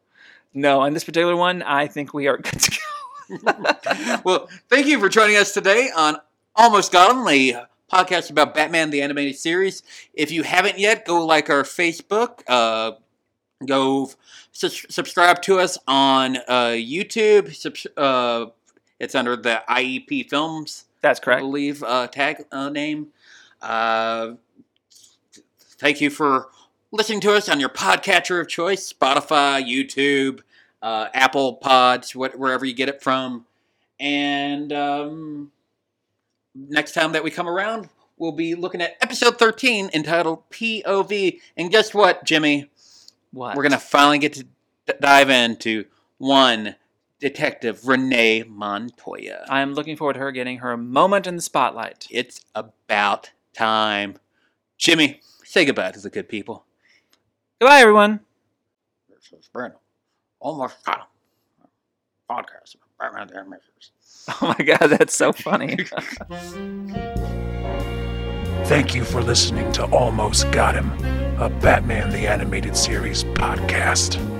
No, 0.53 0.81
on 0.81 0.93
this 0.93 1.05
particular 1.05 1.37
one, 1.37 1.63
I 1.63 1.87
think 1.87 2.13
we 2.13 2.27
are 2.27 2.37
good 2.39 2.61
to 2.61 2.71
go. 2.71 4.21
well, 4.25 4.49
thank 4.69 4.87
you 4.87 4.99
for 4.99 5.09
joining 5.09 5.37
us 5.37 5.53
today 5.53 5.91
on 5.97 6.17
Almost 6.57 6.93
a 6.95 7.67
podcast 7.91 8.31
about 8.31 8.55
Batman 8.55 8.91
the 8.91 9.01
Animated 9.01 9.37
Series. 9.37 9.83
If 10.13 10.31
you 10.33 10.43
haven't 10.43 10.79
yet, 10.79 11.07
go 11.07 11.25
like 11.25 11.49
our 11.49 11.63
Facebook. 11.63 12.43
Uh, 12.49 12.93
go 13.65 14.11
sus- 14.53 14.85
subscribe 14.91 15.41
to 15.43 15.61
us 15.61 15.79
on 15.87 16.37
uh, 16.49 16.75
YouTube. 16.77 17.55
Subs- 17.55 17.87
uh, 17.97 18.47
it's 19.01 19.15
under 19.15 19.35
the 19.35 19.63
IEP 19.69 20.29
Films, 20.29 20.85
That's 21.01 21.19
correct. 21.19 21.39
I 21.39 21.43
believe, 21.43 21.83
uh, 21.83 22.07
tag 22.07 22.45
uh, 22.53 22.69
name. 22.69 23.09
Uh, 23.61 24.35
thank 25.79 26.01
you 26.01 26.11
for 26.11 26.51
listening 26.93 27.21
to 27.21 27.33
us 27.33 27.49
on 27.49 27.59
your 27.59 27.71
podcatcher 27.71 28.41
of 28.41 28.49
choice 28.49 28.93
Spotify, 28.93 29.65
YouTube, 29.67 30.41
uh, 30.83 31.09
Apple 31.15 31.55
Pods, 31.55 32.15
what, 32.15 32.39
wherever 32.39 32.65
you 32.65 32.75
get 32.75 32.91
it 32.91 33.03
from. 33.03 33.47
And 33.99 34.73
um, 34.73 35.51
next 36.55 36.93
time 36.93 37.13
that 37.13 37.25
we 37.25 37.31
come 37.31 37.49
around, 37.49 37.89
we'll 38.19 38.33
be 38.33 38.55
looking 38.55 38.83
at 38.83 38.97
episode 39.01 39.39
13 39.39 39.91
entitled 39.95 40.49
POV. 40.51 41.41
And 41.57 41.71
guess 41.71 41.95
what, 41.95 42.25
Jimmy? 42.25 42.71
What? 43.33 43.57
We're 43.57 43.63
going 43.63 43.73
to 43.73 43.79
finally 43.79 44.19
get 44.19 44.35
to 44.35 44.45
d- 44.45 44.93
dive 45.01 45.31
into 45.31 45.87
one 46.19 46.77
Detective 47.21 47.87
Renee 47.87 48.45
Montoya. 48.49 49.45
I 49.49 49.61
am 49.61 49.75
looking 49.75 49.97
forward 49.97 50.15
to 50.15 50.21
her 50.21 50.33
getting 50.33 50.59
her 50.59 50.77
moment 50.77 51.27
in 51.27 51.37
the 51.37 51.43
spotlight. 51.43 52.07
It's 52.11 52.45
about 52.55 53.31
time. 53.55 54.17
Jimmy, 54.79 55.21
say 55.45 55.65
goodbye 55.67 55.93
to 55.93 56.01
the 56.01 56.11
good 56.11 56.29
people. 56.29 56.65
Goodbye, 57.61 57.81
everyone. 57.81 58.21
This 59.09 59.39
is 59.39 59.49
Brandon. 59.49 59.79
Almost 60.41 60.83
got 60.85 61.01
him. 61.01 61.07
Podcast 62.31 62.77
about 62.77 62.89
Batman 62.99 63.27
the 63.29 63.37
Animated 63.39 63.65
Series. 63.69 63.91
Oh 64.41 64.55
my 64.59 64.65
god, 64.65 64.87
that's 64.87 65.15
so 65.15 65.33
funny. 65.33 65.77
Thank 68.67 68.95
you 68.95 69.05
for 69.05 69.21
listening 69.21 69.73
to 69.73 69.85
Almost 69.87 70.51
Got 70.53 70.77
Him, 70.77 70.93
a 71.41 71.51
Batman 71.51 72.11
the 72.11 72.29
Animated 72.29 72.77
Series 72.77 73.25
podcast. 73.25 74.40